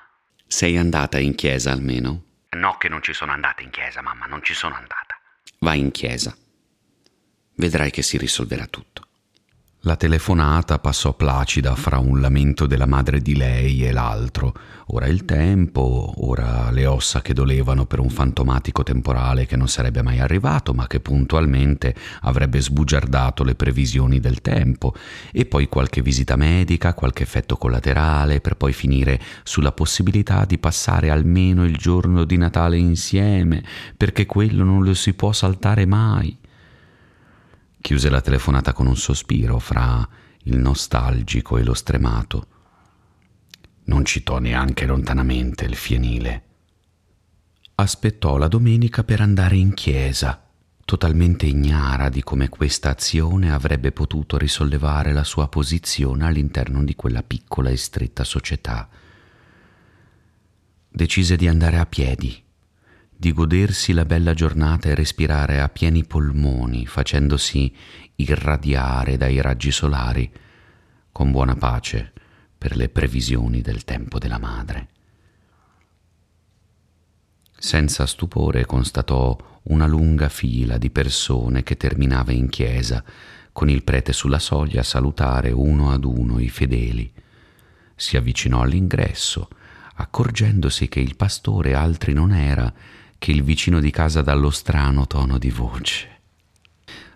Sei 0.46 0.76
andata 0.76 1.18
in 1.18 1.34
chiesa 1.34 1.72
almeno? 1.72 2.22
No, 2.50 2.76
che 2.76 2.88
non 2.88 3.02
ci 3.02 3.12
sono 3.12 3.32
andata 3.32 3.64
in 3.64 3.70
chiesa, 3.70 4.02
mamma, 4.02 4.26
non 4.26 4.44
ci 4.44 4.54
sono 4.54 4.76
andata. 4.76 5.18
Vai 5.58 5.80
in 5.80 5.90
chiesa. 5.90 6.36
Vedrai 7.56 7.90
che 7.90 8.02
si 8.02 8.16
risolverà 8.16 8.66
tutto. 8.66 9.05
La 9.86 9.94
telefonata 9.94 10.80
passò 10.80 11.14
placida 11.14 11.76
fra 11.76 11.98
un 11.98 12.20
lamento 12.20 12.66
della 12.66 12.86
madre 12.86 13.20
di 13.20 13.36
lei 13.36 13.86
e 13.86 13.92
l'altro, 13.92 14.52
ora 14.86 15.06
il 15.06 15.24
tempo, 15.24 16.12
ora 16.26 16.72
le 16.72 16.86
ossa 16.86 17.22
che 17.22 17.32
dolevano 17.32 17.86
per 17.86 18.00
un 18.00 18.10
fantomatico 18.10 18.82
temporale 18.82 19.46
che 19.46 19.54
non 19.54 19.68
sarebbe 19.68 20.02
mai 20.02 20.18
arrivato, 20.18 20.74
ma 20.74 20.88
che 20.88 20.98
puntualmente 20.98 21.94
avrebbe 22.22 22.60
sbugiardato 22.60 23.44
le 23.44 23.54
previsioni 23.54 24.18
del 24.18 24.40
tempo, 24.40 24.92
e 25.30 25.46
poi 25.46 25.68
qualche 25.68 26.02
visita 26.02 26.34
medica, 26.34 26.92
qualche 26.92 27.22
effetto 27.22 27.56
collaterale, 27.56 28.40
per 28.40 28.56
poi 28.56 28.72
finire 28.72 29.20
sulla 29.44 29.70
possibilità 29.70 30.44
di 30.44 30.58
passare 30.58 31.10
almeno 31.10 31.64
il 31.64 31.76
giorno 31.76 32.24
di 32.24 32.36
Natale 32.36 32.76
insieme, 32.76 33.62
perché 33.96 34.26
quello 34.26 34.64
non 34.64 34.82
lo 34.82 34.94
si 34.94 35.14
può 35.14 35.30
saltare 35.30 35.86
mai. 35.86 36.36
Chiuse 37.86 38.10
la 38.10 38.20
telefonata 38.20 38.72
con 38.72 38.88
un 38.88 38.96
sospiro 38.96 39.60
fra 39.60 40.08
il 40.42 40.58
nostalgico 40.58 41.56
e 41.56 41.62
lo 41.62 41.72
stremato. 41.72 42.46
Non 43.84 44.04
citò 44.04 44.38
neanche 44.38 44.86
lontanamente 44.86 45.66
il 45.66 45.76
fienile. 45.76 46.42
Aspettò 47.76 48.38
la 48.38 48.48
domenica 48.48 49.04
per 49.04 49.20
andare 49.20 49.54
in 49.54 49.72
chiesa, 49.72 50.48
totalmente 50.84 51.46
ignara 51.46 52.08
di 52.08 52.24
come 52.24 52.48
questa 52.48 52.90
azione 52.90 53.52
avrebbe 53.52 53.92
potuto 53.92 54.36
risollevare 54.36 55.12
la 55.12 55.22
sua 55.22 55.46
posizione 55.46 56.26
all'interno 56.26 56.82
di 56.82 56.96
quella 56.96 57.22
piccola 57.22 57.70
e 57.70 57.76
stretta 57.76 58.24
società. 58.24 58.88
Decise 60.88 61.36
di 61.36 61.46
andare 61.46 61.78
a 61.78 61.86
piedi 61.86 62.45
di 63.18 63.32
godersi 63.32 63.92
la 63.92 64.04
bella 64.04 64.34
giornata 64.34 64.88
e 64.88 64.94
respirare 64.94 65.60
a 65.60 65.68
pieni 65.70 66.04
polmoni, 66.04 66.86
facendosi 66.86 67.74
irradiare 68.16 69.16
dai 69.16 69.40
raggi 69.40 69.70
solari, 69.70 70.30
con 71.10 71.30
buona 71.30 71.54
pace 71.54 72.12
per 72.58 72.76
le 72.76 72.90
previsioni 72.90 73.62
del 73.62 73.84
tempo 73.84 74.18
della 74.18 74.38
madre. 74.38 74.88
Senza 77.58 78.04
stupore 78.04 78.66
constatò 78.66 79.36
una 79.64 79.86
lunga 79.86 80.28
fila 80.28 80.76
di 80.76 80.90
persone 80.90 81.62
che 81.62 81.78
terminava 81.78 82.32
in 82.32 82.50
chiesa, 82.50 83.02
con 83.50 83.70
il 83.70 83.82
prete 83.82 84.12
sulla 84.12 84.38
soglia 84.38 84.80
a 84.80 84.84
salutare 84.84 85.50
uno 85.52 85.90
ad 85.90 86.04
uno 86.04 86.38
i 86.38 86.50
fedeli. 86.50 87.10
Si 87.94 88.18
avvicinò 88.18 88.60
all'ingresso, 88.60 89.48
accorgendosi 89.94 90.88
che 90.88 91.00
il 91.00 91.16
pastore 91.16 91.74
altri 91.74 92.12
non 92.12 92.32
era 92.32 92.70
che 93.18 93.30
il 93.30 93.42
vicino 93.42 93.80
di 93.80 93.90
casa 93.90 94.22
dallo 94.22 94.50
strano 94.50 95.06
tono 95.06 95.38
di 95.38 95.50
voce. 95.50 96.20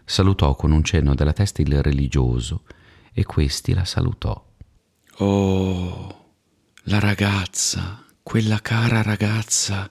Salutò 0.05 0.57
con 0.57 0.73
un 0.73 0.83
cenno 0.83 1.15
della 1.15 1.33
testa 1.33 1.63
il 1.63 1.83
religioso 1.83 2.65
e 3.13 3.25
questi 3.25 3.75
la 3.75 3.85
salutò. 3.85 4.45
Oh, 5.19 6.33
la 6.85 6.99
ragazza, 6.99 8.05
quella 8.23 8.61
cara 8.61 9.03
ragazza, 9.03 9.89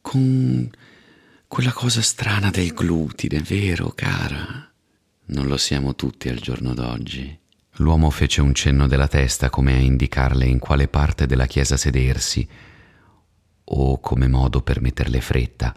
con 0.00 0.70
quella 1.46 1.72
cosa 1.72 2.02
strana 2.02 2.50
del 2.50 2.72
glutine, 2.72 3.40
vero, 3.40 3.92
cara? 3.94 4.72
Non 5.26 5.46
lo 5.46 5.56
siamo 5.56 5.94
tutti 5.94 6.28
al 6.28 6.38
giorno 6.38 6.74
d'oggi. 6.74 7.38
L'uomo 7.78 8.10
fece 8.10 8.40
un 8.40 8.54
cenno 8.54 8.86
della 8.86 9.08
testa 9.08 9.50
come 9.50 9.74
a 9.74 9.78
indicarle 9.78 10.46
in 10.46 10.58
quale 10.58 10.88
parte 10.88 11.26
della 11.26 11.46
chiesa 11.46 11.76
sedersi 11.76 12.48
o 13.64 14.00
come 14.00 14.28
modo 14.28 14.62
per 14.62 14.80
metterle 14.80 15.20
fretta. 15.20 15.74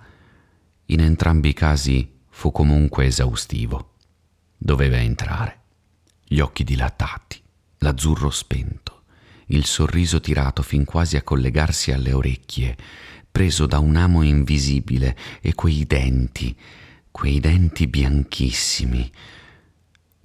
In 0.87 1.01
entrambi 1.01 1.49
i 1.49 1.53
casi 1.53 2.09
fu 2.29 2.51
comunque 2.51 3.05
esaustivo. 3.05 3.93
Doveva 4.57 4.97
entrare. 4.97 5.61
Gli 6.23 6.39
occhi 6.39 6.63
dilatati, 6.63 7.41
l'azzurro 7.79 8.29
spento, 8.29 9.03
il 9.47 9.65
sorriso 9.65 10.19
tirato 10.19 10.61
fin 10.61 10.83
quasi 10.83 11.15
a 11.15 11.21
collegarsi 11.21 11.91
alle 11.91 12.11
orecchie, 12.11 12.75
preso 13.31 13.65
da 13.65 13.79
un 13.79 13.95
amo 13.95 14.23
invisibile 14.23 15.17
e 15.41 15.53
quei 15.53 15.85
denti, 15.85 16.55
quei 17.11 17.39
denti 17.39 17.87
bianchissimi. 17.87 19.09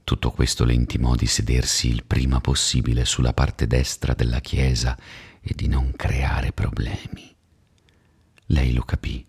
Tutto 0.02 0.30
questo 0.32 0.64
le 0.64 0.74
intimò 0.74 1.14
di 1.14 1.26
sedersi 1.26 1.88
il 1.88 2.04
prima 2.04 2.40
possibile 2.40 3.04
sulla 3.04 3.32
parte 3.32 3.66
destra 3.66 4.14
della 4.14 4.40
chiesa 4.40 4.98
e 5.40 5.52
di 5.54 5.68
non 5.68 5.92
creare 5.94 6.52
problemi. 6.52 7.31
Lei 8.52 8.74
lo 8.74 8.82
capì. 8.82 9.24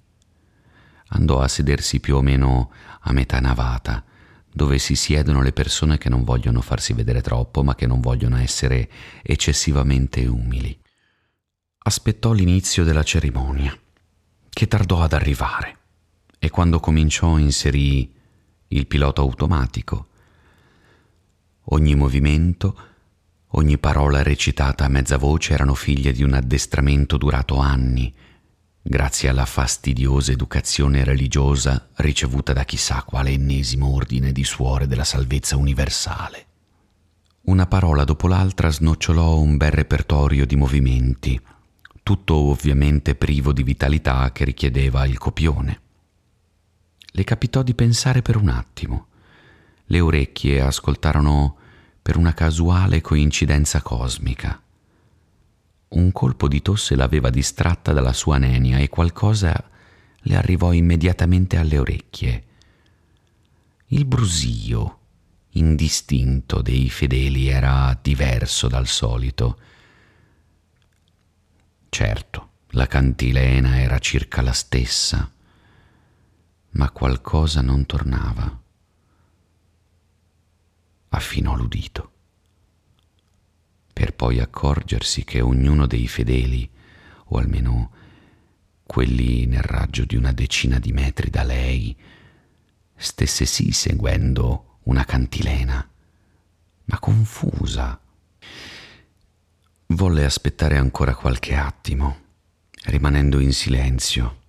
Andò 1.10 1.40
a 1.40 1.48
sedersi 1.48 2.00
più 2.02 2.18
o 2.18 2.22
meno 2.22 2.72
a 3.02 3.14
metà 3.14 3.40
navata, 3.40 4.04
dove 4.52 4.78
si 4.80 4.96
siedono 4.96 5.42
le 5.42 5.54
persone 5.54 5.98
che 5.98 6.10
non 6.10 6.24
vogliono 6.26 6.60
farsi 6.60 6.92
vedere 6.92 7.22
troppo, 7.22 7.64
ma 7.64 7.74
che 7.74 7.88
non 7.88 8.02
vogliono 8.02 8.38
essere 8.38 8.90
eccessivamente 9.22 10.26
umili. 10.26 10.78
Aspettò 11.86 12.34
l'inizio 12.34 12.84
della 12.84 13.04
cerimonia, 13.04 13.78
che 14.50 14.68
tardò 14.68 15.02
ad 15.02 15.14
arrivare, 15.14 15.78
e 16.38 16.50
quando 16.50 16.82
cominciò 16.82 17.38
inserì 17.38 18.14
il 18.68 18.88
pilota 18.88 19.22
automatico. 19.22 20.08
Ogni 21.68 21.96
movimento, 21.96 22.78
ogni 23.52 23.78
parola 23.78 24.22
recitata 24.22 24.84
a 24.84 24.90
mezza 24.90 25.18
voce 25.18 25.54
erano 25.54 25.76
figlie 25.76 26.12
di 26.12 26.24
un 26.24 26.34
addestramento 26.34 27.16
durato 27.16 27.58
anni, 27.58 28.14
grazie 28.86 29.30
alla 29.30 29.46
fastidiosa 29.46 30.34
educazione 30.34 31.06
religiosa 31.06 31.88
ricevuta 31.96 32.52
da 32.52 32.66
chissà 32.66 33.02
quale 33.04 33.32
ennesimo 33.32 33.88
ordine 33.88 34.34
di 34.34 34.44
suore 34.44 34.88
della 34.88 35.06
salvezza 35.06 35.56
universale. 35.56 36.46
Una 37.44 37.66
parola 37.66 38.04
dopo 38.04 38.28
l'altra 38.28 38.70
snocciolò 38.70 39.38
un 39.38 39.56
bel 39.58 39.72
repertorio 39.72 40.46
di 40.46 40.58
movimenti, 40.58 41.40
tutto 42.04 42.36
ovviamente 42.36 43.16
privo 43.16 43.54
di 43.54 43.64
vitalità 43.64 44.32
che 44.34 44.44
richiedeva 44.44 45.06
il 45.06 45.18
copione. 45.18 45.82
Le 47.06 47.24
capitò 47.24 47.64
di 47.64 47.74
pensare 47.74 48.22
per 48.22 48.36
un 48.36 48.50
attimo. 48.50 49.08
Le 49.86 50.00
orecchie 50.00 50.62
ascoltarono 50.62 51.58
per 52.02 52.18
una 52.18 52.34
casuale 52.34 53.02
coincidenza 53.02 53.82
cosmica. 53.82 54.63
Un 55.94 56.12
colpo 56.12 56.48
di 56.48 56.62
tosse 56.64 56.96
l'aveva 56.96 57.30
distratta 57.30 57.94
dalla 57.94 58.14
sua 58.14 58.40
nenia 58.40 58.80
e 58.80 58.90
qualcosa 58.90 59.70
le 60.26 60.36
arrivò 60.36 60.74
immediatamente 60.74 61.58
alle 61.58 61.78
orecchie. 61.78 62.46
Il 63.88 64.06
brusio, 64.06 65.00
indistinto 65.52 66.64
dei 66.64 66.90
fedeli 66.90 67.48
era 67.48 67.96
diverso 68.02 68.68
dal 68.68 68.88
solito. 68.88 69.60
Certo, 71.90 72.50
la 72.70 72.88
cantilena 72.88 73.80
era 73.80 74.00
circa 74.00 74.42
la 74.42 74.54
stessa, 74.54 75.32
ma 76.72 76.90
qualcosa 76.90 77.62
non 77.62 77.86
tornava. 77.86 78.62
Affinò 81.10 81.56
l'udito, 81.56 82.12
poi 84.24 84.40
accorgersi 84.40 85.26
che 85.26 85.42
ognuno 85.42 85.86
dei 85.86 86.08
fedeli, 86.08 86.70
o 87.26 87.40
almeno 87.40 87.92
quelli 88.86 89.46
nel 89.48 89.64
raggio 89.64 90.06
di 90.06 90.16
una 90.16 90.32
decina 90.32 90.80
di 90.80 90.94
metri 90.94 91.30
da 91.30 91.44
lei, 91.44 91.94
stesse 92.96 93.44
sì 93.44 93.72
seguendo 93.72 94.78
una 94.84 95.04
cantilena, 95.04 95.86
ma 96.86 97.00
confusa. 97.00 98.00
Volle 99.88 100.24
aspettare 100.24 100.78
ancora 100.78 101.16
qualche 101.16 101.56
attimo, 101.56 102.22
rimanendo 102.86 103.40
in 103.40 103.52
silenzio. 103.52 104.42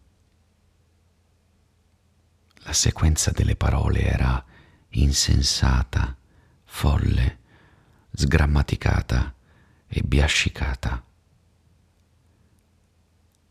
La 2.59 2.73
sequenza 2.73 3.33
delle 3.33 3.57
parole 3.57 4.03
era 4.03 4.45
insensata, 4.91 6.17
folle, 6.63 7.39
sgrammaticata 8.13 9.34
e 9.95 10.03
biascicata. 10.03 11.03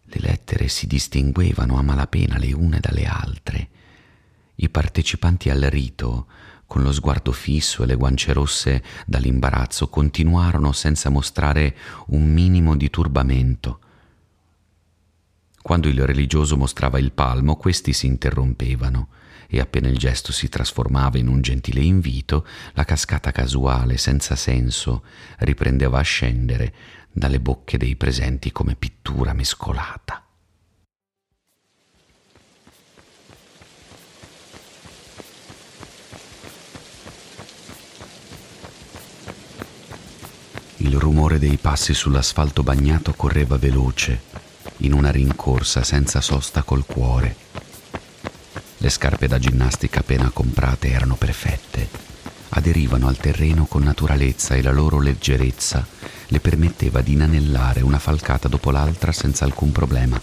Le 0.04 0.20
lettere 0.20 0.68
si 0.68 0.86
distinguevano 0.86 1.78
a 1.78 1.82
malapena 1.82 2.38
le 2.38 2.54
une 2.54 2.80
dalle 2.80 3.06
altre. 3.06 3.70
I 4.56 4.70
partecipanti 4.70 5.50
al 5.50 5.62
rito, 5.62 6.28
con 6.68 6.84
lo 6.84 6.92
sguardo 6.92 7.32
fisso 7.32 7.84
e 7.84 7.86
le 7.86 7.96
guance 7.96 8.34
rosse 8.34 8.84
dall'imbarazzo, 9.06 9.88
continuarono 9.88 10.74
senza 10.74 11.10
mostrare 11.10 11.78
un 12.08 12.30
minimo 12.30 12.76
di 12.76 12.90
turbamento. 12.90 13.80
Quando 15.62 15.88
il 15.88 16.06
religioso 16.06 16.58
mostrava 16.58 17.00
il 17.00 17.14
palmo, 17.14 17.56
questi 17.56 17.94
si 17.94 18.06
interrompevano 18.06 19.08
e 19.54 19.60
appena 19.60 19.88
il 19.88 20.00
gesto 20.00 20.32
si 20.32 20.50
trasformava 20.50 21.20
in 21.20 21.28
un 21.28 21.40
gentile 21.40 21.80
invito, 21.80 22.44
la 22.74 22.86
cascata 22.86 23.32
casuale, 23.32 23.98
senza 23.98 24.36
senso, 24.36 25.04
riprendeva 25.38 26.00
a 26.00 26.02
scendere 26.02 26.74
dalle 27.12 27.40
bocche 27.40 27.78
dei 27.78 27.96
presenti 27.96 28.52
come 28.52 28.74
pittura 28.74 29.32
mescolata. 29.34 30.26
Il 40.78 40.98
rumore 40.98 41.38
dei 41.38 41.58
passi 41.58 41.94
sull'asfalto 41.94 42.64
bagnato 42.64 43.14
correva 43.14 43.58
veloce, 43.58 44.20
in 44.78 44.94
una 44.94 45.12
rincorsa 45.12 45.84
senza 45.84 46.22
sosta 46.22 46.64
col 46.64 46.88
cuore. 46.88 47.53
Le 48.84 48.90
scarpe 48.90 49.30
da 49.30 49.40
ginnastica 49.40 50.02
appena 50.02 50.30
comprate 50.30 50.90
erano 50.90 51.16
perfette, 51.16 51.88
aderivano 52.50 53.08
al 53.08 53.16
terreno 53.16 53.64
con 53.64 53.82
naturalezza 53.82 54.56
e 54.56 54.62
la 54.62 54.74
loro 54.74 55.00
leggerezza 55.00 55.88
le 56.28 56.42
permetteva 56.42 57.00
di 57.00 57.14
inanellare 57.14 57.80
una 57.80 57.98
falcata 57.98 58.50
dopo 58.50 58.72
l'altra 58.72 59.14
senza 59.14 59.46
alcun 59.46 59.72
problema. 59.72 60.20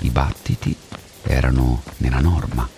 I 0.00 0.10
battiti 0.10 0.76
erano 1.22 1.82
nella 1.96 2.20
norma, 2.20 2.68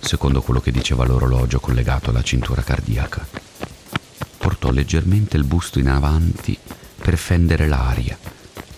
secondo 0.00 0.42
quello 0.42 0.60
che 0.60 0.70
diceva 0.70 1.06
l'orologio 1.06 1.58
collegato 1.58 2.10
alla 2.10 2.22
cintura 2.22 2.60
cardiaca. 2.60 3.26
Portò 4.36 4.70
leggermente 4.70 5.38
il 5.38 5.44
busto 5.44 5.78
in 5.78 5.88
avanti 5.88 6.58
per 6.96 7.16
fendere 7.16 7.66
l'aria 7.66 8.18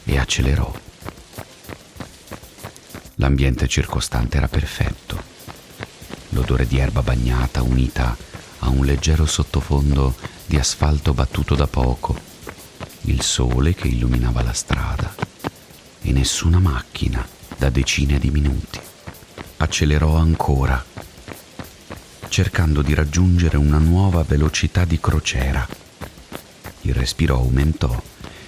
e 0.04 0.18
accelerò. 0.18 0.83
L'ambiente 3.24 3.68
circostante 3.68 4.36
era 4.36 4.48
perfetto. 4.48 5.18
L'odore 6.30 6.66
di 6.66 6.76
erba 6.76 7.00
bagnata 7.00 7.62
unita 7.62 8.14
a 8.58 8.68
un 8.68 8.84
leggero 8.84 9.24
sottofondo 9.24 10.14
di 10.44 10.58
asfalto 10.58 11.14
battuto 11.14 11.54
da 11.54 11.66
poco 11.66 12.20
il 13.06 13.22
sole 13.22 13.74
che 13.74 13.88
illuminava 13.88 14.42
la 14.42 14.52
strada 14.52 15.14
e 16.02 16.12
nessuna 16.12 16.58
macchina 16.58 17.26
da 17.56 17.70
decine 17.70 18.18
di 18.18 18.28
minuti. 18.28 18.78
Accelerò 19.56 20.16
ancora, 20.16 20.84
cercando 22.28 22.82
di 22.82 22.92
raggiungere 22.92 23.56
una 23.56 23.78
nuova 23.78 24.22
velocità 24.22 24.84
di 24.84 25.00
crociera. 25.00 25.66
Il 26.82 26.92
respiro 26.92 27.36
aumentò 27.36 27.98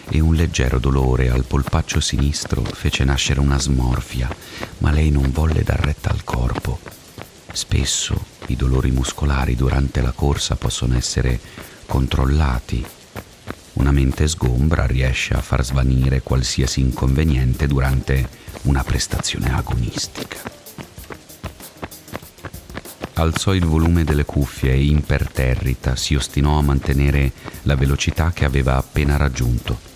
e 0.08 0.20
un 0.20 0.34
leggero 0.34 0.78
dolore 0.78 1.30
al 1.30 1.44
polpaccio 1.44 2.00
sinistro 2.00 2.62
fece 2.62 3.04
nascere 3.04 3.40
una 3.40 3.58
smorfia, 3.58 4.28
ma 4.78 4.90
lei 4.90 5.10
non 5.10 5.30
volle 5.30 5.62
dar 5.62 5.80
retta 5.80 6.10
al 6.10 6.24
corpo. 6.24 6.78
Spesso 7.52 8.26
i 8.46 8.56
dolori 8.56 8.90
muscolari 8.90 9.54
durante 9.54 10.00
la 10.00 10.12
corsa 10.12 10.56
possono 10.56 10.96
essere 10.96 11.40
controllati 11.86 12.84
una 13.76 13.92
mente 13.92 14.26
sgombra 14.26 14.86
riesce 14.86 15.34
a 15.34 15.42
far 15.42 15.62
svanire 15.62 16.22
qualsiasi 16.22 16.80
inconveniente 16.80 17.66
durante 17.66 18.28
una 18.62 18.82
prestazione 18.82 19.52
agonistica. 19.52 20.38
Alzò 23.14 23.54
il 23.54 23.64
volume 23.64 24.04
delle 24.04 24.24
cuffie 24.24 24.72
e 24.72 24.86
imperterrita 24.86 25.94
si 25.94 26.14
ostinò 26.14 26.58
a 26.58 26.62
mantenere 26.62 27.32
la 27.62 27.74
velocità 27.74 28.32
che 28.32 28.44
aveva 28.44 28.76
appena 28.76 29.16
raggiunto. 29.16 29.95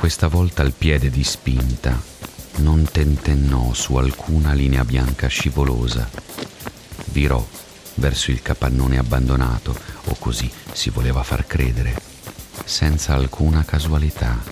Questa 0.00 0.28
volta 0.28 0.62
il 0.62 0.72
piede 0.72 1.10
di 1.10 1.22
spinta 1.22 2.00
non 2.56 2.88
tentennò 2.90 3.74
su 3.74 3.96
alcuna 3.96 4.54
linea 4.54 4.82
bianca 4.82 5.26
scivolosa. 5.26 6.08
Virò 7.10 7.46
verso 7.96 8.30
il 8.30 8.40
capannone 8.40 8.96
abbandonato, 8.96 9.78
o 10.06 10.16
così 10.18 10.50
si 10.72 10.88
voleva 10.88 11.22
far 11.22 11.46
credere 11.46 11.94
senza 12.64 13.12
alcuna 13.12 13.62
casualità. 13.62 14.42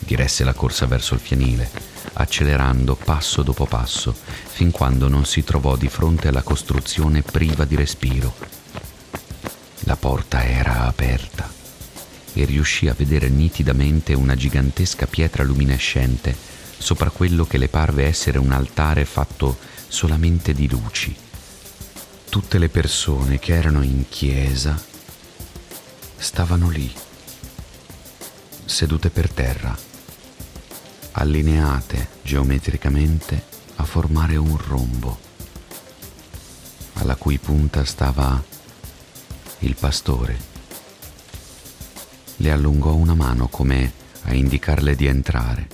Diresse 0.00 0.42
la 0.42 0.54
corsa 0.54 0.86
verso 0.86 1.14
il 1.14 1.20
fienile, 1.20 1.70
accelerando 2.14 2.96
passo 2.96 3.44
dopo 3.44 3.64
passo, 3.64 4.12
fin 4.12 4.72
quando 4.72 5.06
non 5.06 5.24
si 5.24 5.44
trovò 5.44 5.76
di 5.76 5.88
fronte 5.88 6.26
alla 6.26 6.42
costruzione 6.42 7.22
priva 7.22 7.64
di 7.64 7.76
respiro. 7.76 8.34
La 9.84 9.94
porta 9.94 10.44
era 10.44 10.80
aperta 10.80 11.61
e 12.34 12.44
riuscì 12.44 12.88
a 12.88 12.94
vedere 12.94 13.28
nitidamente 13.28 14.14
una 14.14 14.34
gigantesca 14.34 15.06
pietra 15.06 15.42
luminescente 15.42 16.34
sopra 16.78 17.10
quello 17.10 17.44
che 17.46 17.58
le 17.58 17.68
parve 17.68 18.06
essere 18.06 18.38
un 18.38 18.52
altare 18.52 19.04
fatto 19.04 19.56
solamente 19.88 20.52
di 20.52 20.68
luci. 20.68 21.14
Tutte 22.28 22.58
le 22.58 22.68
persone 22.68 23.38
che 23.38 23.54
erano 23.54 23.82
in 23.82 24.08
chiesa 24.08 24.80
stavano 26.16 26.70
lì, 26.70 26.90
sedute 28.64 29.10
per 29.10 29.30
terra, 29.30 29.76
allineate 31.12 32.08
geometricamente 32.22 33.44
a 33.76 33.84
formare 33.84 34.36
un 34.36 34.56
rombo, 34.56 35.18
alla 36.94 37.16
cui 37.16 37.38
punta 37.38 37.84
stava 37.84 38.42
il 39.60 39.76
pastore. 39.76 40.51
Le 42.36 42.50
allungò 42.50 42.94
una 42.94 43.14
mano 43.14 43.48
come 43.48 43.92
a 44.24 44.34
indicarle 44.34 44.94
di 44.94 45.06
entrare. 45.06 45.68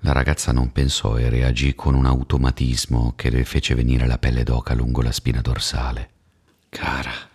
La 0.00 0.12
ragazza 0.12 0.52
non 0.52 0.72
pensò 0.72 1.18
e 1.18 1.28
reagì 1.28 1.74
con 1.74 1.94
un 1.94 2.06
automatismo 2.06 3.12
che 3.16 3.30
le 3.30 3.44
fece 3.44 3.74
venire 3.74 4.06
la 4.06 4.18
pelle 4.18 4.44
d'oca 4.44 4.74
lungo 4.74 5.02
la 5.02 5.12
spina 5.12 5.40
dorsale. 5.40 6.10
Cara, 6.68 7.28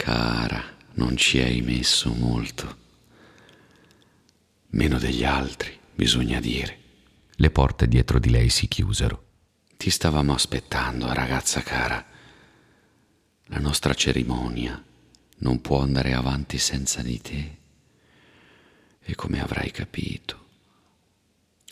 Cara, 0.00 0.64
non 0.94 1.14
ci 1.14 1.40
hai 1.40 1.60
messo 1.60 2.10
molto. 2.14 2.78
Meno 4.70 4.98
degli 4.98 5.24
altri, 5.24 5.78
bisogna 5.94 6.40
dire. 6.40 6.78
Le 7.32 7.50
porte 7.50 7.86
dietro 7.86 8.18
di 8.18 8.30
lei 8.30 8.48
si 8.48 8.66
chiusero. 8.66 9.24
Ti 9.76 9.90
stavamo 9.90 10.32
aspettando, 10.32 11.12
ragazza 11.12 11.60
cara. 11.60 12.02
La 13.52 13.58
nostra 13.58 13.94
cerimonia 13.94 14.80
non 15.38 15.60
può 15.60 15.82
andare 15.82 16.14
avanti 16.14 16.56
senza 16.56 17.02
di 17.02 17.20
te. 17.20 17.56
E 19.00 19.14
come 19.16 19.42
avrai 19.42 19.72
capito, 19.72 20.46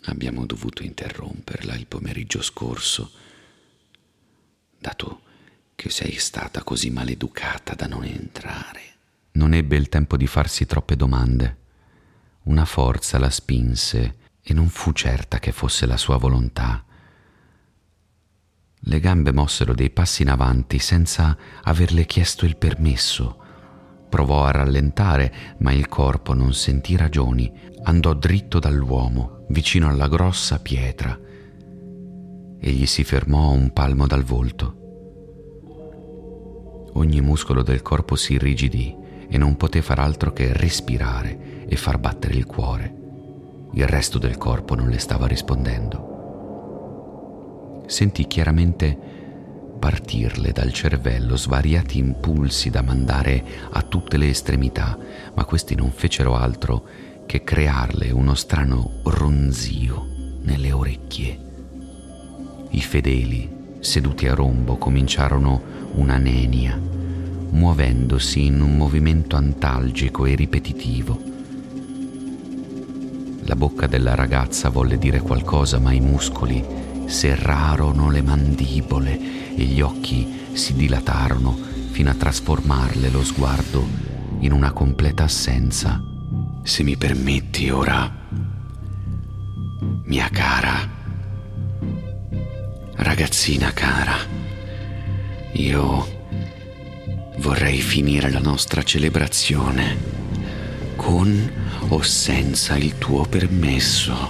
abbiamo 0.03 0.45
dovuto 0.45 0.83
interromperla 0.83 1.75
il 1.75 1.85
pomeriggio 1.85 2.41
scorso, 2.41 3.09
dato 4.77 5.21
che 5.73 5.89
sei 5.89 6.17
stata 6.17 6.63
così 6.63 6.89
maleducata 6.89 7.75
da 7.75 7.87
non 7.87 8.03
entrare. 8.03 8.81
Non 9.31 9.53
ebbe 9.53 9.77
il 9.77 9.87
tempo 9.87 10.17
di 10.17 10.27
farsi 10.27 10.65
troppe 10.65 10.97
domande. 10.97 11.57
Una 12.43 12.65
forza 12.65 13.17
la 13.19 13.29
spinse 13.29 14.17
e 14.41 14.53
non 14.53 14.67
fu 14.67 14.91
certa 14.91 15.39
che 15.39 15.53
fosse 15.53 15.85
la 15.85 15.95
sua 15.95 16.17
volontà. 16.17 16.83
Le 18.81 18.99
gambe 18.99 19.33
mossero 19.33 19.73
dei 19.73 19.89
passi 19.89 20.21
in 20.21 20.29
avanti 20.29 20.79
senza 20.79 21.37
averle 21.63 22.05
chiesto 22.05 22.45
il 22.45 22.55
permesso. 22.55 23.37
Provò 24.09 24.45
a 24.45 24.51
rallentare, 24.51 25.33
ma 25.59 25.71
il 25.71 25.87
corpo 25.87 26.33
non 26.33 26.53
sentì 26.53 26.95
ragioni. 26.95 27.51
Andò 27.83 28.13
dritto 28.13 28.57
dall'uomo, 28.59 29.45
vicino 29.49 29.89
alla 29.89 30.07
grossa 30.07 30.59
pietra. 30.59 31.17
Egli 32.59 32.85
si 32.85 33.03
fermò 33.03 33.51
un 33.51 33.71
palmo 33.71 34.07
dal 34.07 34.23
volto. 34.23 34.75
Ogni 36.93 37.21
muscolo 37.21 37.61
del 37.61 37.81
corpo 37.81 38.15
si 38.15 38.33
irrigidì 38.33 38.95
e 39.29 39.37
non 39.37 39.57
poté 39.57 39.81
far 39.81 39.99
altro 39.99 40.33
che 40.33 40.51
respirare 40.53 41.65
e 41.67 41.75
far 41.75 41.99
battere 41.99 42.33
il 42.33 42.45
cuore. 42.45 42.95
Il 43.73 43.85
resto 43.85 44.17
del 44.17 44.37
corpo 44.37 44.73
non 44.73 44.89
le 44.89 44.97
stava 44.97 45.27
rispondendo. 45.27 46.08
Sentì 47.89 48.27
chiaramente 48.27 48.95
partirle 49.79 50.51
dal 50.51 50.71
cervello 50.71 51.35
svariati 51.35 51.97
impulsi 51.97 52.69
da 52.69 52.83
mandare 52.83 53.43
a 53.71 53.81
tutte 53.81 54.17
le 54.17 54.29
estremità, 54.29 54.95
ma 55.33 55.43
questi 55.43 55.73
non 55.73 55.89
fecero 55.89 56.35
altro 56.35 56.85
che 57.25 57.43
crearle 57.43 58.11
uno 58.11 58.35
strano 58.35 58.99
ronzio 59.05 60.05
nelle 60.43 60.71
orecchie. 60.71 61.39
I 62.69 62.79
fedeli, 62.79 63.49
seduti 63.79 64.27
a 64.27 64.35
rombo, 64.35 64.77
cominciarono 64.77 65.59
una 65.93 66.17
nenia, 66.17 66.79
muovendosi 67.49 68.45
in 68.45 68.61
un 68.61 68.77
movimento 68.77 69.35
antalgico 69.35 70.27
e 70.27 70.35
ripetitivo. 70.35 71.19
La 73.45 73.55
bocca 73.55 73.87
della 73.87 74.13
ragazza 74.13 74.69
volle 74.69 74.99
dire 74.99 75.21
qualcosa, 75.21 75.79
ma 75.79 75.91
i 75.91 75.99
muscoli 75.99 76.88
serrarono 77.09 78.09
le 78.09 78.21
mandibole 78.21 79.55
e 79.55 79.63
gli 79.63 79.81
occhi 79.81 80.25
si 80.53 80.73
dilatarono 80.73 81.57
fino 81.91 82.09
a 82.11 82.13
trasformarle 82.13 83.09
lo 83.09 83.23
sguardo 83.23 83.85
in 84.39 84.51
una 84.51 84.71
completa 84.71 85.23
assenza. 85.23 86.01
Se 86.63 86.83
mi 86.83 86.95
permetti 86.95 87.69
ora, 87.69 88.09
mia 90.03 90.29
cara, 90.31 90.87
ragazzina 92.95 93.73
cara, 93.73 94.15
io 95.53 96.17
vorrei 97.39 97.79
finire 97.79 98.29
la 98.29 98.39
nostra 98.39 98.83
celebrazione 98.83 99.97
con 100.95 101.51
o 101.87 102.01
senza 102.01 102.75
il 102.75 102.97
tuo 102.97 103.25
permesso. 103.25 104.29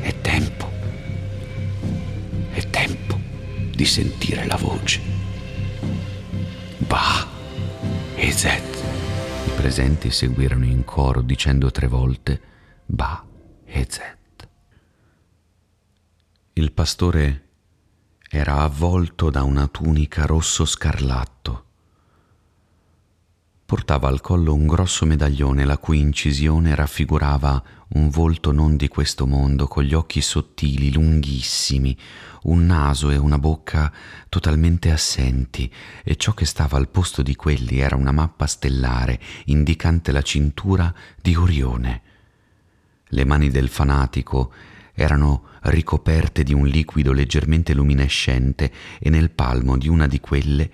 È 0.00 0.14
tempo, 0.20 0.69
di 3.80 3.86
sentire 3.86 4.44
la 4.44 4.56
voce. 4.56 5.00
Ba 6.76 7.26
e 8.14 8.30
Zet. 8.30 8.76
I 9.46 9.50
presenti 9.56 10.10
seguirono 10.10 10.66
in 10.66 10.84
coro 10.84 11.22
dicendo 11.22 11.70
tre 11.70 11.86
volte 11.86 12.42
Ba 12.84 13.24
e 13.64 13.86
Zet. 13.88 14.48
Il 16.52 16.72
pastore 16.72 17.48
era 18.28 18.56
avvolto 18.56 19.30
da 19.30 19.44
una 19.44 19.66
tunica 19.66 20.26
rosso 20.26 20.66
scarlatto. 20.66 21.64
Portava 23.70 24.08
al 24.08 24.20
collo 24.20 24.52
un 24.52 24.66
grosso 24.66 25.06
medaglione 25.06 25.64
la 25.64 25.78
cui 25.78 26.00
incisione 26.00 26.74
raffigurava 26.74 27.62
un 27.90 28.08
volto 28.08 28.50
non 28.50 28.74
di 28.76 28.88
questo 28.88 29.28
mondo, 29.28 29.68
con 29.68 29.84
gli 29.84 29.94
occhi 29.94 30.20
sottili, 30.22 30.92
lunghissimi, 30.92 31.96
un 32.42 32.66
naso 32.66 33.10
e 33.10 33.16
una 33.16 33.38
bocca 33.38 33.92
totalmente 34.28 34.90
assenti, 34.90 35.72
e 36.02 36.16
ciò 36.16 36.34
che 36.34 36.46
stava 36.46 36.78
al 36.78 36.88
posto 36.88 37.22
di 37.22 37.36
quelli 37.36 37.78
era 37.78 37.94
una 37.94 38.10
mappa 38.10 38.46
stellare 38.46 39.20
indicante 39.44 40.10
la 40.10 40.22
cintura 40.22 40.92
di 41.22 41.36
Orione. 41.36 42.02
Le 43.04 43.24
mani 43.24 43.50
del 43.50 43.68
fanatico 43.68 44.52
erano 44.94 45.44
ricoperte 45.60 46.42
di 46.42 46.52
un 46.52 46.66
liquido 46.66 47.12
leggermente 47.12 47.72
luminescente 47.72 48.72
e 48.98 49.10
nel 49.10 49.30
palmo 49.30 49.78
di 49.78 49.86
una 49.86 50.08
di 50.08 50.18
quelle 50.18 50.70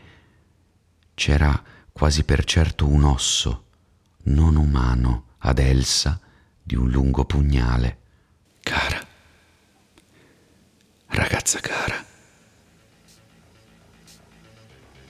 c'era 1.13 1.63
quasi 1.97 2.25
per 2.25 2.45
certo 2.45 2.87
un 2.87 3.05
osso 3.05 3.65
non 4.25 4.57
umano 4.57 5.29
ad 5.39 5.59
Elsa 5.59 6.21
di 6.63 6.77
un 6.77 6.91
lungo 6.91 7.25
pugnale. 7.25 7.97
Cara, 8.61 9.01
ragazza 11.07 11.59
cara, 11.61 12.05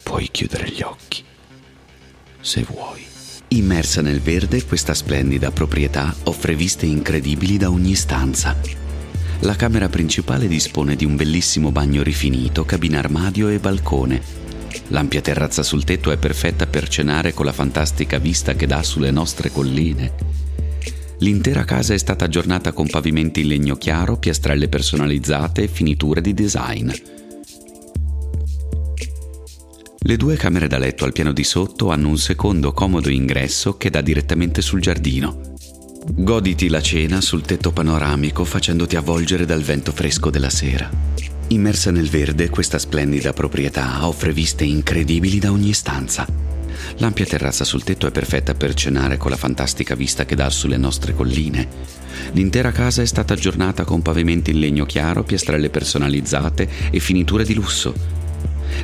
puoi 0.04 0.28
chiudere 0.30 0.70
gli 0.70 0.82
occhi 0.82 1.24
se 2.40 2.62
vuoi. 2.62 3.04
Immersa 3.48 4.00
nel 4.00 4.20
verde, 4.20 4.64
questa 4.64 4.94
splendida 4.94 5.50
proprietà 5.50 6.14
offre 6.24 6.54
viste 6.54 6.86
incredibili 6.86 7.56
da 7.56 7.68
ogni 7.68 7.96
stanza 7.96 8.56
la 9.40 9.54
camera 9.54 9.88
principale 9.88 10.48
dispone 10.48 10.96
di 10.96 11.04
un 11.04 11.14
bellissimo 11.14 11.70
bagno 11.70 12.02
rifinito, 12.02 12.64
cabina 12.64 13.00
armadio 13.00 13.48
e 13.48 13.58
balcone. 13.58 14.45
L'ampia 14.88 15.20
terrazza 15.20 15.62
sul 15.62 15.84
tetto 15.84 16.10
è 16.10 16.16
perfetta 16.16 16.66
per 16.66 16.88
cenare 16.88 17.34
con 17.34 17.44
la 17.44 17.52
fantastica 17.52 18.18
vista 18.18 18.54
che 18.54 18.66
dà 18.66 18.82
sulle 18.82 19.10
nostre 19.10 19.50
colline. 19.50 20.12
L'intera 21.18 21.64
casa 21.64 21.94
è 21.94 21.98
stata 21.98 22.26
aggiornata 22.26 22.72
con 22.72 22.86
pavimenti 22.86 23.40
in 23.40 23.48
legno 23.48 23.76
chiaro, 23.76 24.18
piastrelle 24.18 24.68
personalizzate 24.68 25.62
e 25.62 25.68
finiture 25.68 26.20
di 26.20 26.34
design. 26.34 26.90
Le 29.98 30.16
due 30.16 30.36
camere 30.36 30.68
da 30.68 30.78
letto 30.78 31.04
al 31.04 31.12
piano 31.12 31.32
di 31.32 31.42
sotto 31.42 31.90
hanno 31.90 32.08
un 32.08 32.18
secondo 32.18 32.72
comodo 32.72 33.08
ingresso 33.08 33.76
che 33.76 33.90
dà 33.90 34.00
direttamente 34.02 34.62
sul 34.62 34.80
giardino. 34.80 35.54
Goditi 36.08 36.68
la 36.68 36.80
cena 36.80 37.20
sul 37.20 37.42
tetto 37.42 37.72
panoramico 37.72 38.44
facendoti 38.44 38.94
avvolgere 38.94 39.46
dal 39.46 39.62
vento 39.62 39.90
fresco 39.90 40.30
della 40.30 40.50
sera. 40.50 40.88
Immersa 41.48 41.92
nel 41.92 42.08
verde, 42.08 42.50
questa 42.50 42.76
splendida 42.76 43.32
proprietà 43.32 44.04
offre 44.04 44.32
viste 44.32 44.64
incredibili 44.64 45.38
da 45.38 45.52
ogni 45.52 45.72
stanza. 45.74 46.26
L'ampia 46.96 47.24
terrazza 47.24 47.62
sul 47.62 47.84
tetto 47.84 48.08
è 48.08 48.10
perfetta 48.10 48.54
per 48.54 48.74
cenare 48.74 49.16
con 49.16 49.30
la 49.30 49.36
fantastica 49.36 49.94
vista 49.94 50.24
che 50.24 50.34
dà 50.34 50.50
sulle 50.50 50.76
nostre 50.76 51.14
colline. 51.14 51.68
L'intera 52.32 52.72
casa 52.72 53.02
è 53.02 53.06
stata 53.06 53.34
aggiornata 53.34 53.84
con 53.84 54.02
pavimenti 54.02 54.50
in 54.50 54.58
legno 54.58 54.86
chiaro, 54.86 55.22
piastrelle 55.22 55.70
personalizzate 55.70 56.68
e 56.90 56.98
finiture 56.98 57.44
di 57.44 57.54
lusso. 57.54 57.94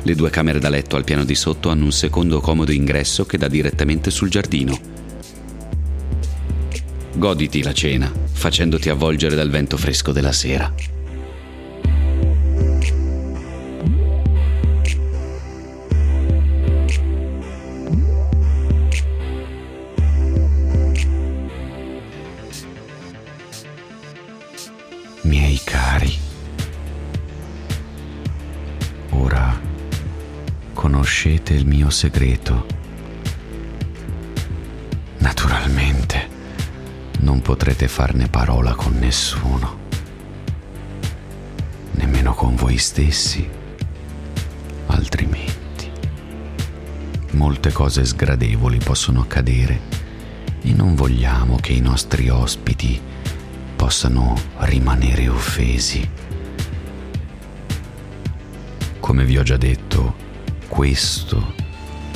Le 0.01 0.15
due 0.15 0.29
camere 0.29 0.59
da 0.59 0.69
letto 0.69 0.95
al 0.95 1.03
piano 1.03 1.25
di 1.25 1.35
sotto 1.35 1.69
hanno 1.69 1.83
un 1.83 1.91
secondo 1.91 2.39
comodo 2.39 2.71
ingresso 2.71 3.25
che 3.25 3.37
dà 3.37 3.49
direttamente 3.49 4.09
sul 4.09 4.29
giardino. 4.29 4.79
Goditi 7.15 7.61
la 7.61 7.73
cena, 7.73 8.09
facendoti 8.31 8.87
avvolgere 8.87 9.35
dal 9.35 9.49
vento 9.49 9.75
fresco 9.75 10.13
della 10.13 10.31
sera. 10.31 10.92
Conoscete 31.23 31.53
il 31.53 31.65
mio 31.65 31.89
segreto. 31.89 32.65
Naturalmente 35.19 36.27
non 37.19 37.41
potrete 37.41 37.87
farne 37.87 38.27
parola 38.27 38.73
con 38.73 38.97
nessuno, 38.99 39.77
nemmeno 41.91 42.33
con 42.33 42.55
voi 42.55 42.77
stessi, 42.77 43.49
altrimenti 44.87 45.89
molte 47.31 47.71
cose 47.71 48.03
sgradevoli 48.03 48.79
possono 48.79 49.21
accadere 49.21 49.79
e 50.61 50.73
non 50.73 50.93
vogliamo 50.93 51.55
che 51.55 51.71
i 51.71 51.79
nostri 51.79 52.27
ospiti 52.27 52.99
possano 53.77 54.35
rimanere 54.57 55.29
offesi. 55.29 56.09
Come 58.99 59.23
vi 59.23 59.37
ho 59.37 59.43
già 59.43 59.57
detto, 59.57 60.31
questo 60.73 61.53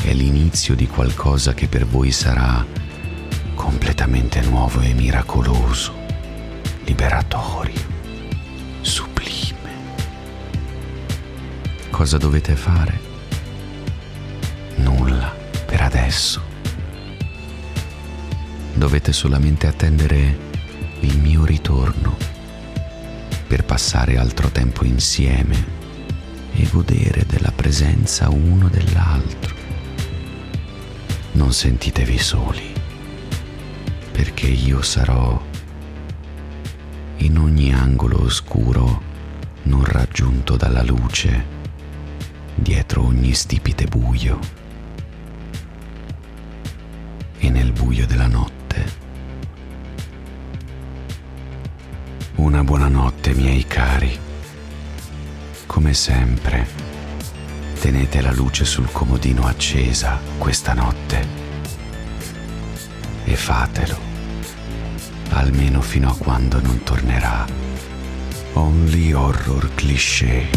è 0.01 0.12
l'inizio 0.14 0.74
di 0.74 0.88
qualcosa 0.88 1.53
che 1.53 1.68
per 1.68 1.86
voi 1.86 2.12
sarà 2.12 2.66
completamente 3.53 4.41
nuovo 4.41 4.80
e 4.80 4.93
miracoloso, 4.93 5.93
liberatorio, 6.86 7.86
sublime. 8.82 9.72
Cosa 11.91 12.18
dovete 12.18 12.55
fare? 12.55 12.99
Nulla 14.78 15.32
per 15.68 15.82
adesso. 15.82 16.41
Dovete 18.74 19.14
solamente 19.14 19.68
attendere 19.68 20.39
il 21.01 21.20
mio 21.20 21.45
ritorno 21.45 22.18
per 23.45 23.64
passare 23.66 24.18
altro 24.18 24.49
tempo 24.49 24.84
insieme 24.84 25.76
e 26.58 26.68
godere 26.72 27.24
della 27.28 27.51
presenza 27.51 28.30
uno 28.30 28.68
dell'altro. 28.68 29.55
Non 31.34 31.53
sentitevi 31.53 32.18
soli, 32.18 32.74
perché 34.12 34.47
io 34.47 34.82
sarò 34.82 35.39
in 37.18 37.38
ogni 37.38 37.74
angolo 37.74 38.24
oscuro 38.24 39.01
non 39.64 39.84
raggiunto 39.84 40.55
dalla 40.55 40.82
luce, 40.82 41.45
dietro 42.55 43.05
ogni 43.05 43.34
stipite 43.34 43.86
buio 43.86 44.39
e 47.38 47.49
nel 47.51 47.72
buio 47.72 48.08
della 48.08 48.28
notte. 48.28 48.55
Una 52.36 52.64
buonanotte, 52.64 53.34
miei 53.34 53.66
cari 53.68 54.26
come 55.68 55.93
sempre, 55.93 56.65
tenete 57.80 58.22
la 58.22 58.32
luce 58.32 58.65
sul 58.65 58.91
comodino 58.91 59.45
accesa 59.45 60.20
questa 60.39 60.74
notte 60.74 61.28
e 63.26 63.36
fatelo, 63.36 63.97
almeno 65.30 65.82
fino 65.82 66.09
a 66.09 66.15
quando 66.18 66.59
non 66.61 66.82
tornerà 66.82 67.45
Only 68.53 69.11
Horror 69.11 69.70
Cliché. 69.76 70.49